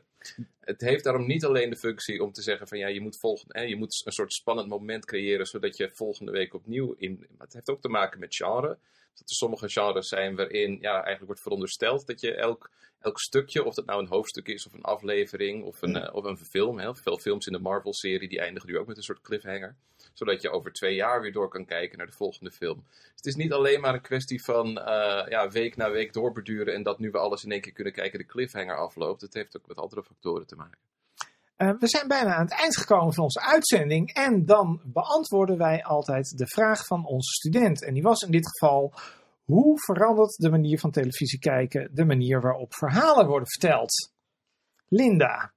Het 0.60 0.80
heeft 0.80 1.04
daarom 1.04 1.26
niet 1.26 1.44
alleen 1.44 1.70
de 1.70 1.76
functie 1.76 2.22
om 2.22 2.32
te 2.32 2.42
zeggen 2.42 2.68
van 2.68 2.78
ja, 2.78 2.86
je 2.86 3.00
moet, 3.00 3.18
volgende, 3.18 3.58
hè, 3.58 3.64
je 3.64 3.76
moet 3.76 4.02
een 4.04 4.12
soort 4.12 4.32
spannend 4.32 4.68
moment 4.68 5.04
creëren 5.04 5.46
zodat 5.46 5.76
je 5.76 5.90
volgende 5.92 6.32
week 6.32 6.54
opnieuw 6.54 6.94
in. 6.98 7.18
Maar 7.18 7.46
het 7.46 7.52
heeft 7.52 7.70
ook 7.70 7.80
te 7.80 7.88
maken 7.88 8.20
met 8.20 8.34
genre. 8.34 8.78
Dat 9.14 9.30
er 9.30 9.36
sommige 9.36 9.68
genres 9.68 10.08
zijn 10.08 10.36
waarin 10.36 10.78
ja, 10.80 10.94
eigenlijk 10.94 11.26
wordt 11.26 11.40
verondersteld 11.40 12.06
dat 12.06 12.20
je 12.20 12.34
elk, 12.34 12.70
elk 13.00 13.20
stukje, 13.20 13.64
of 13.64 13.74
dat 13.74 13.86
nou 13.86 14.02
een 14.02 14.08
hoofdstuk 14.08 14.48
is 14.48 14.66
of 14.66 14.72
een 14.72 14.82
aflevering 14.82 15.64
of 15.64 15.82
een, 15.82 15.96
uh, 15.96 16.14
of 16.14 16.24
een 16.24 16.36
film. 16.36 16.78
Heel 16.78 16.94
veel 16.94 17.18
films 17.18 17.46
in 17.46 17.52
de 17.52 17.58
Marvel-serie 17.58 18.28
die 18.28 18.40
eindigen 18.40 18.68
nu 18.68 18.78
ook 18.78 18.86
met 18.86 18.96
een 18.96 19.02
soort 19.02 19.20
cliffhanger. 19.20 19.76
Zodat 20.12 20.42
je 20.42 20.50
over 20.50 20.72
twee 20.72 20.94
jaar 20.94 21.20
weer 21.20 21.32
door 21.32 21.48
kan 21.48 21.64
kijken 21.64 21.98
naar 21.98 22.06
de 22.06 22.12
volgende 22.12 22.50
film. 22.50 22.84
Dus 22.88 23.12
het 23.16 23.26
is 23.26 23.34
niet 23.34 23.52
alleen 23.52 23.80
maar 23.80 23.94
een 23.94 24.00
kwestie 24.00 24.44
van 24.44 24.66
uh, 24.68 25.26
ja, 25.28 25.48
week 25.50 25.76
na 25.76 25.90
week 25.90 26.12
doorbeduren 26.12 26.74
en 26.74 26.82
dat 26.82 26.98
nu 26.98 27.10
we 27.10 27.18
alles 27.18 27.44
in 27.44 27.50
één 27.50 27.60
keer 27.60 27.72
kunnen 27.72 27.92
kijken 27.92 28.18
de 28.18 28.26
cliffhanger 28.26 28.76
afloopt. 28.76 29.20
Het 29.20 29.34
heeft 29.34 29.56
ook 29.56 29.66
met 29.66 29.76
andere 29.76 30.02
factoren 30.02 30.46
te 30.46 30.56
maken. 30.56 30.78
Uh, 31.58 31.70
we 31.78 31.88
zijn 31.88 32.08
bijna 32.08 32.34
aan 32.34 32.44
het 32.44 32.58
eind 32.60 32.76
gekomen 32.76 33.14
van 33.14 33.24
onze 33.24 33.40
uitzending. 33.40 34.12
En 34.12 34.44
dan 34.44 34.80
beantwoorden 34.84 35.58
wij 35.58 35.84
altijd 35.84 36.38
de 36.38 36.46
vraag 36.46 36.86
van 36.86 37.06
onze 37.06 37.30
student. 37.30 37.84
En 37.84 37.94
die 37.94 38.02
was 38.02 38.20
in 38.20 38.30
dit 38.30 38.48
geval: 38.48 38.92
hoe 39.44 39.78
verandert 39.78 40.36
de 40.36 40.50
manier 40.50 40.78
van 40.78 40.90
televisie 40.90 41.38
kijken 41.38 41.90
de 41.92 42.04
manier 42.04 42.40
waarop 42.40 42.74
verhalen 42.74 43.26
worden 43.26 43.48
verteld? 43.48 44.12
Linda. 44.88 45.52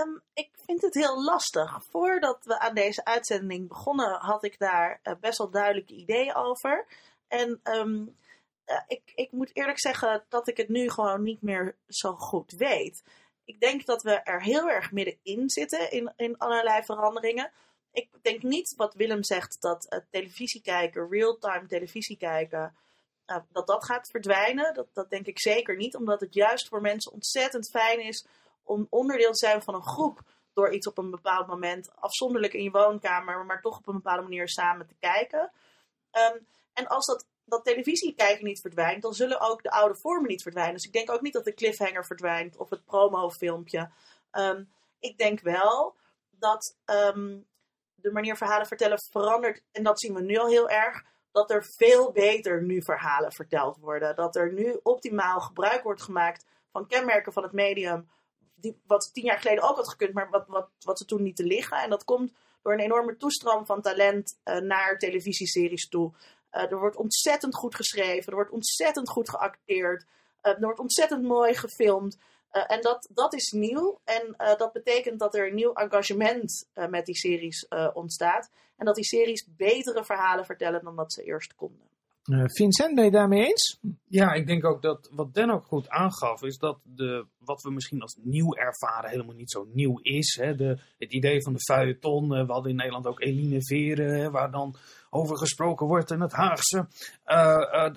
Um, 0.00 0.22
ik 0.34 0.50
vind 0.64 0.82
het 0.82 0.94
heel 0.94 1.24
lastig. 1.24 1.84
Voordat 1.90 2.44
we 2.44 2.58
aan 2.58 2.74
deze 2.74 3.04
uitzending 3.04 3.68
begonnen, 3.68 4.20
had 4.20 4.44
ik 4.44 4.58
daar 4.58 5.00
uh, 5.02 5.14
best 5.20 5.38
wel 5.38 5.50
duidelijke 5.50 5.94
ideeën 5.94 6.34
over. 6.34 6.86
En 7.28 7.60
um, 7.64 8.16
uh, 8.66 8.80
ik, 8.86 9.12
ik 9.14 9.32
moet 9.32 9.56
eerlijk 9.56 9.80
zeggen 9.80 10.24
dat 10.28 10.48
ik 10.48 10.56
het 10.56 10.68
nu 10.68 10.90
gewoon 10.90 11.22
niet 11.22 11.42
meer 11.42 11.76
zo 11.88 12.14
goed 12.14 12.52
weet 12.52 13.02
ik 13.50 13.60
denk 13.60 13.86
dat 13.86 14.02
we 14.02 14.12
er 14.12 14.42
heel 14.42 14.68
erg 14.68 14.92
middenin 14.92 15.50
zitten 15.50 15.90
in, 15.90 16.12
in 16.16 16.38
allerlei 16.38 16.84
veranderingen. 16.84 17.50
Ik 17.92 18.08
denk 18.22 18.42
niet 18.42 18.74
wat 18.76 18.94
Willem 18.94 19.24
zegt, 19.24 19.56
dat 19.60 19.86
uh, 19.90 19.98
televisie 20.10 20.62
kijken, 20.62 21.08
real-time 21.10 21.66
televisie 21.66 22.16
kijken, 22.16 22.74
dat 23.52 23.66
dat 23.66 23.84
gaat 23.84 24.10
verdwijnen. 24.10 24.74
Dat, 24.74 24.86
dat 24.92 25.10
denk 25.10 25.26
ik 25.26 25.40
zeker 25.40 25.76
niet, 25.76 25.96
omdat 25.96 26.20
het 26.20 26.34
juist 26.34 26.68
voor 26.68 26.80
mensen 26.80 27.12
ontzettend 27.12 27.70
fijn 27.70 28.00
is 28.00 28.26
om 28.62 28.86
onderdeel 28.90 29.32
te 29.32 29.46
zijn 29.46 29.62
van 29.62 29.74
een 29.74 29.86
groep. 29.86 30.20
Door 30.52 30.72
iets 30.72 30.86
op 30.86 30.98
een 30.98 31.10
bepaald 31.10 31.46
moment 31.46 31.90
afzonderlijk 31.96 32.52
in 32.52 32.62
je 32.62 32.70
woonkamer, 32.70 33.44
maar 33.44 33.60
toch 33.60 33.78
op 33.78 33.86
een 33.86 33.94
bepaalde 33.94 34.22
manier 34.22 34.48
samen 34.48 34.86
te 34.86 34.96
kijken. 34.98 35.52
Um, 36.12 36.46
en 36.72 36.86
als 36.86 37.06
dat 37.06 37.26
dat 37.44 37.64
televisie 37.64 38.14
kijken 38.14 38.44
niet 38.44 38.60
verdwijnt, 38.60 39.02
dan 39.02 39.14
zullen 39.14 39.40
ook 39.40 39.62
de 39.62 39.70
oude 39.70 39.96
vormen 39.96 40.28
niet 40.28 40.42
verdwijnen. 40.42 40.74
Dus 40.74 40.84
ik 40.84 40.92
denk 40.92 41.10
ook 41.10 41.20
niet 41.20 41.32
dat 41.32 41.44
de 41.44 41.54
cliffhanger 41.54 42.06
verdwijnt 42.06 42.56
of 42.56 42.70
het 42.70 42.84
promofilmpje. 42.84 43.90
Um, 44.32 44.72
ik 44.98 45.18
denk 45.18 45.40
wel 45.40 45.96
dat 46.30 46.76
um, 46.84 47.46
de 47.94 48.12
manier 48.12 48.36
verhalen 48.36 48.66
vertellen 48.66 48.98
verandert. 49.10 49.62
En 49.72 49.82
dat 49.82 50.00
zien 50.00 50.14
we 50.14 50.20
nu 50.20 50.36
al 50.36 50.48
heel 50.48 50.68
erg. 50.68 51.04
Dat 51.32 51.50
er 51.50 51.64
veel 51.64 52.12
beter 52.12 52.62
nu 52.62 52.82
verhalen 52.82 53.32
verteld 53.32 53.76
worden. 53.76 54.16
Dat 54.16 54.36
er 54.36 54.52
nu 54.52 54.80
optimaal 54.82 55.40
gebruik 55.40 55.82
wordt 55.82 56.02
gemaakt 56.02 56.46
van 56.70 56.86
kenmerken 56.86 57.32
van 57.32 57.42
het 57.42 57.52
medium. 57.52 58.10
Die, 58.60 58.80
wat 58.86 59.10
tien 59.12 59.24
jaar 59.24 59.38
geleden 59.38 59.64
ook 59.64 59.76
had 59.76 59.88
gekund, 59.88 60.12
maar 60.12 60.30
wat, 60.30 60.44
wat, 60.46 60.68
wat 60.80 60.98
ze 60.98 61.04
toen 61.04 61.22
niet 61.22 61.36
te 61.36 61.44
liggen. 61.44 61.76
En 61.78 61.90
dat 61.90 62.04
komt 62.04 62.32
door 62.62 62.72
een 62.72 62.78
enorme 62.78 63.16
toestroom 63.16 63.66
van 63.66 63.82
talent 63.82 64.38
uh, 64.44 64.56
naar 64.56 64.98
televisieseries 64.98 65.88
toe. 65.88 66.12
Uh, 66.52 66.70
er 66.70 66.78
wordt 66.78 66.96
ontzettend 66.96 67.54
goed 67.54 67.74
geschreven, 67.74 68.26
er 68.26 68.34
wordt 68.34 68.50
ontzettend 68.50 69.08
goed 69.08 69.30
geacteerd, 69.30 70.06
uh, 70.42 70.52
er 70.52 70.60
wordt 70.60 70.80
ontzettend 70.80 71.22
mooi 71.22 71.54
gefilmd. 71.54 72.18
En 72.50 72.80
dat, 72.80 73.08
dat 73.10 73.34
is 73.34 73.50
nieuw 73.50 74.00
en 74.04 74.34
dat 74.56 74.72
betekent 74.72 75.18
dat 75.18 75.34
er 75.34 75.46
een 75.46 75.54
nieuw 75.54 75.72
engagement 75.72 76.68
met 76.88 77.06
die 77.06 77.16
series 77.16 77.68
ontstaat. 77.92 78.50
En 78.76 78.84
dat 78.84 78.94
die 78.94 79.04
series 79.04 79.46
betere 79.56 80.04
verhalen 80.04 80.44
vertellen 80.44 80.84
dan 80.84 80.96
dat 80.96 81.12
ze 81.12 81.22
eerst 81.22 81.54
konden. 81.54 81.89
Vincent, 82.44 82.94
ben 82.94 83.04
je 83.04 83.10
daarmee 83.10 83.46
eens? 83.46 83.78
Ja, 84.08 84.32
ik 84.32 84.46
denk 84.46 84.64
ook 84.64 84.82
dat 84.82 85.08
wat 85.12 85.34
Den 85.34 85.50
ook 85.50 85.64
goed 85.64 85.88
aangaf, 85.88 86.42
is 86.42 86.58
dat 86.58 86.78
de, 86.82 87.26
wat 87.38 87.62
we 87.62 87.70
misschien 87.70 88.00
als 88.00 88.18
nieuw 88.22 88.54
ervaren 88.54 89.10
helemaal 89.10 89.34
niet 89.34 89.50
zo 89.50 89.68
nieuw 89.72 89.98
is. 90.02 90.38
Hè? 90.40 90.54
De, 90.54 90.78
het 90.98 91.12
idee 91.12 91.42
van 91.42 91.52
de 91.52 91.60
feuilleton, 91.60 92.28
we 92.28 92.52
hadden 92.52 92.70
in 92.70 92.76
Nederland 92.76 93.06
ook 93.06 93.20
Eline 93.20 93.62
Veren, 93.62 94.32
waar 94.32 94.50
dan 94.50 94.76
over 95.10 95.38
gesproken 95.38 95.86
wordt 95.86 96.10
in 96.10 96.20
het 96.20 96.32
Haagse. 96.32 96.88
Uh, 97.26 97.90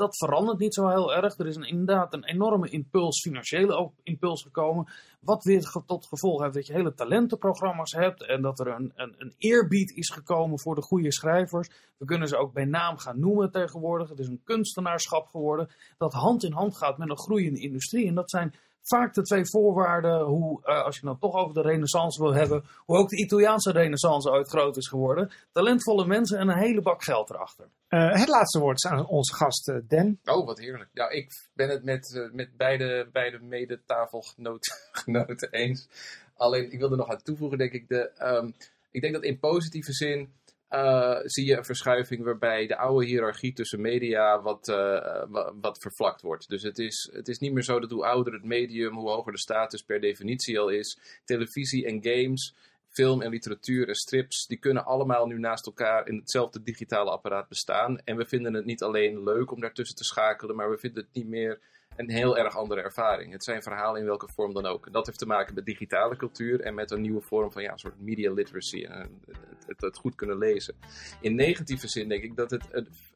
dat 0.00 0.16
verandert 0.16 0.58
niet 0.58 0.74
zo 0.74 0.88
heel 0.88 1.14
erg. 1.14 1.38
Er 1.38 1.46
is 1.46 1.56
een, 1.56 1.68
inderdaad 1.68 2.14
een 2.14 2.24
enorme 2.24 2.68
impuls, 2.68 3.20
financiële 3.20 3.90
impuls 4.02 4.42
gekomen. 4.42 4.88
Wat 5.20 5.44
weer 5.44 5.72
tot 5.86 6.06
gevolg 6.06 6.42
heeft 6.42 6.54
dat 6.54 6.66
je 6.66 6.72
hele 6.72 6.94
talentenprogramma's 6.94 7.92
hebt. 7.92 8.26
En 8.26 8.42
dat 8.42 8.60
er 8.60 8.66
een, 8.66 8.92
een, 8.94 9.14
een 9.18 9.34
eerbied 9.38 9.90
is 9.90 10.10
gekomen 10.10 10.58
voor 10.58 10.74
de 10.74 10.82
goede 10.82 11.12
schrijvers. 11.12 11.70
We 11.96 12.04
kunnen 12.04 12.28
ze 12.28 12.36
ook 12.36 12.52
bij 12.52 12.64
naam 12.64 12.98
gaan 12.98 13.20
noemen 13.20 13.50
tegenwoordig. 13.50 14.08
Het 14.08 14.18
is 14.18 14.28
een 14.28 14.42
kunstenaarschap 14.44 15.26
geworden. 15.26 15.68
Dat 15.98 16.12
hand 16.12 16.44
in 16.44 16.52
hand 16.52 16.76
gaat 16.76 16.98
met 16.98 17.10
een 17.10 17.18
groeiende 17.18 17.60
industrie. 17.60 18.06
En 18.06 18.14
dat 18.14 18.30
zijn 18.30 18.54
vaak 18.82 19.14
de 19.14 19.22
twee 19.22 19.46
voorwaarden, 19.46 20.20
hoe, 20.20 20.60
uh, 20.64 20.84
als 20.84 20.96
je 20.96 21.06
dan 21.06 21.18
toch 21.18 21.34
over 21.34 21.54
de 21.54 21.60
renaissance 21.60 22.22
wil 22.22 22.34
hebben, 22.34 22.64
hoe 22.76 22.96
ook 22.96 23.08
de 23.08 23.16
Italiaanse 23.16 23.72
renaissance 23.72 24.30
ooit 24.30 24.48
groot 24.48 24.76
is 24.76 24.88
geworden. 24.88 25.30
Talentvolle 25.52 26.06
mensen 26.06 26.38
en 26.38 26.48
een 26.48 26.58
hele 26.58 26.82
bak 26.82 27.04
geld 27.04 27.30
erachter. 27.30 27.68
Uh, 27.88 28.12
het 28.12 28.28
laatste 28.28 28.58
woord 28.58 28.84
is 28.84 28.90
aan 28.90 29.06
onze 29.06 29.34
gast 29.34 29.68
uh, 29.68 29.76
Den. 29.88 30.20
Oh, 30.24 30.46
wat 30.46 30.58
heerlijk. 30.58 30.90
Nou, 30.92 31.12
ik 31.12 31.48
ben 31.54 31.68
het 31.68 31.84
met, 31.84 32.30
met 32.32 32.56
beide, 32.56 33.08
beide 33.12 33.38
medetafelgenoten 33.38 34.74
eens. 35.50 35.88
Alleen, 36.34 36.72
ik 36.72 36.78
wilde 36.78 36.96
nog 36.96 37.08
aan 37.08 37.22
toevoegen, 37.22 37.58
denk 37.58 37.72
ik, 37.72 37.88
de, 37.88 38.10
um, 38.22 38.54
ik 38.90 39.00
denk 39.00 39.14
dat 39.14 39.22
in 39.22 39.38
positieve 39.38 39.92
zin 39.92 40.32
uh, 40.70 41.18
zie 41.22 41.46
je 41.46 41.56
een 41.56 41.64
verschuiving 41.64 42.24
waarbij 42.24 42.66
de 42.66 42.76
oude 42.76 43.06
hiërarchie 43.06 43.52
tussen 43.52 43.80
media 43.80 44.42
wat, 44.42 44.68
uh, 44.68 45.24
wat 45.60 45.78
vervlakt 45.78 46.22
wordt. 46.22 46.48
Dus 46.48 46.62
het 46.62 46.78
is, 46.78 47.10
het 47.12 47.28
is 47.28 47.38
niet 47.38 47.52
meer 47.52 47.62
zo 47.62 47.80
dat 47.80 47.90
hoe 47.90 48.04
ouder 48.04 48.32
het 48.32 48.44
medium, 48.44 48.94
hoe 48.94 49.10
hoger 49.10 49.32
de 49.32 49.38
status 49.38 49.82
per 49.82 50.00
definitie 50.00 50.58
al 50.58 50.68
is. 50.68 50.98
Televisie 51.24 51.86
en 51.86 52.02
games 52.02 52.54
film 52.90 53.22
en 53.22 53.30
literatuur 53.30 53.88
en 53.88 53.94
strips, 53.94 54.46
die 54.46 54.58
kunnen 54.58 54.84
allemaal 54.84 55.26
nu 55.26 55.38
naast 55.38 55.66
elkaar 55.66 56.08
in 56.08 56.16
hetzelfde 56.16 56.62
digitale 56.62 57.10
apparaat 57.10 57.48
bestaan. 57.48 57.98
En 58.04 58.16
we 58.16 58.26
vinden 58.26 58.54
het 58.54 58.64
niet 58.64 58.82
alleen 58.82 59.22
leuk 59.22 59.50
om 59.50 59.60
daartussen 59.60 59.96
te 59.96 60.04
schakelen, 60.04 60.56
maar 60.56 60.70
we 60.70 60.78
vinden 60.78 61.02
het 61.02 61.14
niet 61.14 61.28
meer 61.28 61.60
een 61.96 62.10
heel 62.10 62.38
erg 62.38 62.56
andere 62.56 62.80
ervaring. 62.80 63.32
Het 63.32 63.44
zijn 63.44 63.62
verhalen 63.62 64.00
in 64.00 64.06
welke 64.06 64.28
vorm 64.28 64.52
dan 64.52 64.66
ook. 64.66 64.92
Dat 64.92 65.06
heeft 65.06 65.18
te 65.18 65.26
maken 65.26 65.54
met 65.54 65.64
digitale 65.64 66.16
cultuur 66.16 66.60
en 66.60 66.74
met 66.74 66.90
een 66.90 67.00
nieuwe 67.00 67.20
vorm 67.20 67.52
van 67.52 67.62
ja, 67.62 67.72
een 67.72 67.78
soort 67.78 68.00
media 68.00 68.32
literacy. 68.32 68.84
En 68.84 69.20
het, 69.26 69.66
het, 69.66 69.80
het 69.80 69.96
goed 69.96 70.14
kunnen 70.14 70.38
lezen. 70.38 70.74
In 71.20 71.34
negatieve 71.34 71.88
zin 71.88 72.08
denk 72.08 72.22
ik 72.22 72.36
dat, 72.36 72.50
het, 72.50 72.64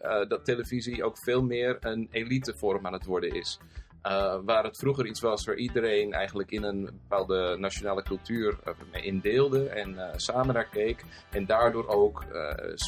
uh, 0.03 0.29
dat 0.29 0.45
televisie 0.45 1.05
ook 1.05 1.19
veel 1.19 1.43
meer 1.43 1.77
een 1.81 2.09
elitevorm 2.11 2.87
aan 2.87 2.93
het 2.93 3.05
worden 3.05 3.31
is. 3.31 3.59
Uh, 4.07 4.37
waar 4.45 4.65
het 4.65 4.79
vroeger 4.79 5.07
iets 5.07 5.21
was 5.21 5.45
waar 5.45 5.57
iedereen 5.57 6.13
eigenlijk 6.13 6.51
in 6.51 6.63
een 6.63 6.85
bepaalde 6.85 7.57
nationale 7.59 8.03
cultuur 8.03 8.59
uh, 8.67 8.75
mee 8.93 9.03
indeelde 9.03 9.69
en 9.69 9.93
uh, 9.93 10.09
samen 10.17 10.55
naar 10.55 10.69
keek. 10.69 11.05
En 11.31 11.47
daardoor 11.47 11.87
ook 11.89 12.25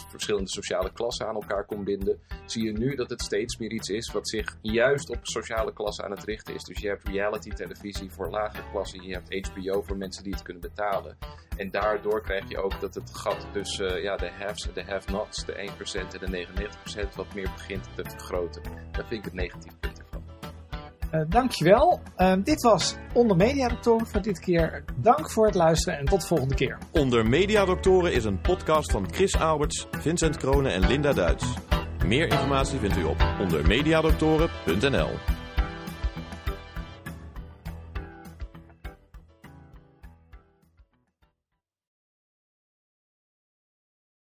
verschillende 0.08 0.50
sociale 0.50 0.92
klassen 0.92 1.26
aan 1.26 1.34
elkaar 1.34 1.64
kon 1.64 1.84
binden. 1.84 2.20
Zie 2.46 2.64
je 2.64 2.72
nu 2.72 2.94
dat 2.94 3.10
het 3.10 3.22
steeds 3.22 3.56
meer 3.56 3.70
iets 3.70 3.88
is 3.88 4.12
wat 4.12 4.28
zich 4.28 4.56
juist 4.62 5.10
op 5.10 5.18
sociale 5.22 5.72
klassen 5.72 6.04
aan 6.04 6.10
het 6.10 6.24
richten 6.24 6.54
is. 6.54 6.62
Dus 6.62 6.80
je 6.80 6.88
hebt 6.88 7.08
reality 7.08 7.50
televisie 7.50 8.10
voor 8.10 8.30
lagere 8.30 8.70
klassen. 8.70 9.02
Je 9.02 9.12
hebt 9.12 9.48
HBO 9.48 9.82
voor 9.82 9.96
mensen 9.96 10.22
die 10.22 10.32
het 10.32 10.42
kunnen 10.42 10.62
betalen. 10.62 11.16
En 11.56 11.70
daardoor 11.70 12.22
krijg 12.22 12.48
je 12.48 12.58
ook 12.58 12.80
dat 12.80 12.94
het 12.94 13.14
gat 13.14 13.46
tussen 13.52 14.02
ja, 14.02 14.16
de 14.16 14.30
haves 14.30 14.66
en 14.66 14.74
de 14.74 14.84
have-nots, 14.84 15.44
de 15.44 15.52
1% 15.52 16.20
en 16.20 16.30
de 16.30 16.46
99% 17.12 17.14
wat 17.14 17.34
meer 17.34 17.50
begint 17.56 17.84
te 17.94 18.04
vergroten. 18.04 18.62
Dat 18.92 19.06
vind 19.06 19.18
ik 19.18 19.24
het 19.24 19.34
negatief 19.34 19.78
punt. 19.80 20.05
Uh, 21.12 21.20
dankjewel. 21.28 22.00
Uh, 22.16 22.32
dit 22.44 22.62
was 22.62 22.96
Onder 23.12 23.36
Mediadoktoren 23.36 24.06
voor 24.06 24.22
dit 24.22 24.38
keer. 24.38 24.84
Dank 24.96 25.30
voor 25.30 25.46
het 25.46 25.54
luisteren 25.54 25.98
en 25.98 26.04
tot 26.04 26.20
de 26.20 26.26
volgende 26.26 26.54
keer. 26.54 26.78
Onder 26.90 27.26
Mediadoktoren 27.26 28.12
is 28.12 28.24
een 28.24 28.40
podcast 28.40 28.90
van 28.92 29.12
Chris 29.12 29.38
Alberts, 29.38 29.86
Vincent 29.90 30.36
Kronen 30.36 30.72
en 30.72 30.86
Linda 30.86 31.12
Duits. 31.12 31.54
Meer 32.06 32.26
informatie 32.26 32.78
vindt 32.78 32.96
u 32.96 33.04
op 33.04 33.26
ondermediadoktoren.nl 33.40 35.35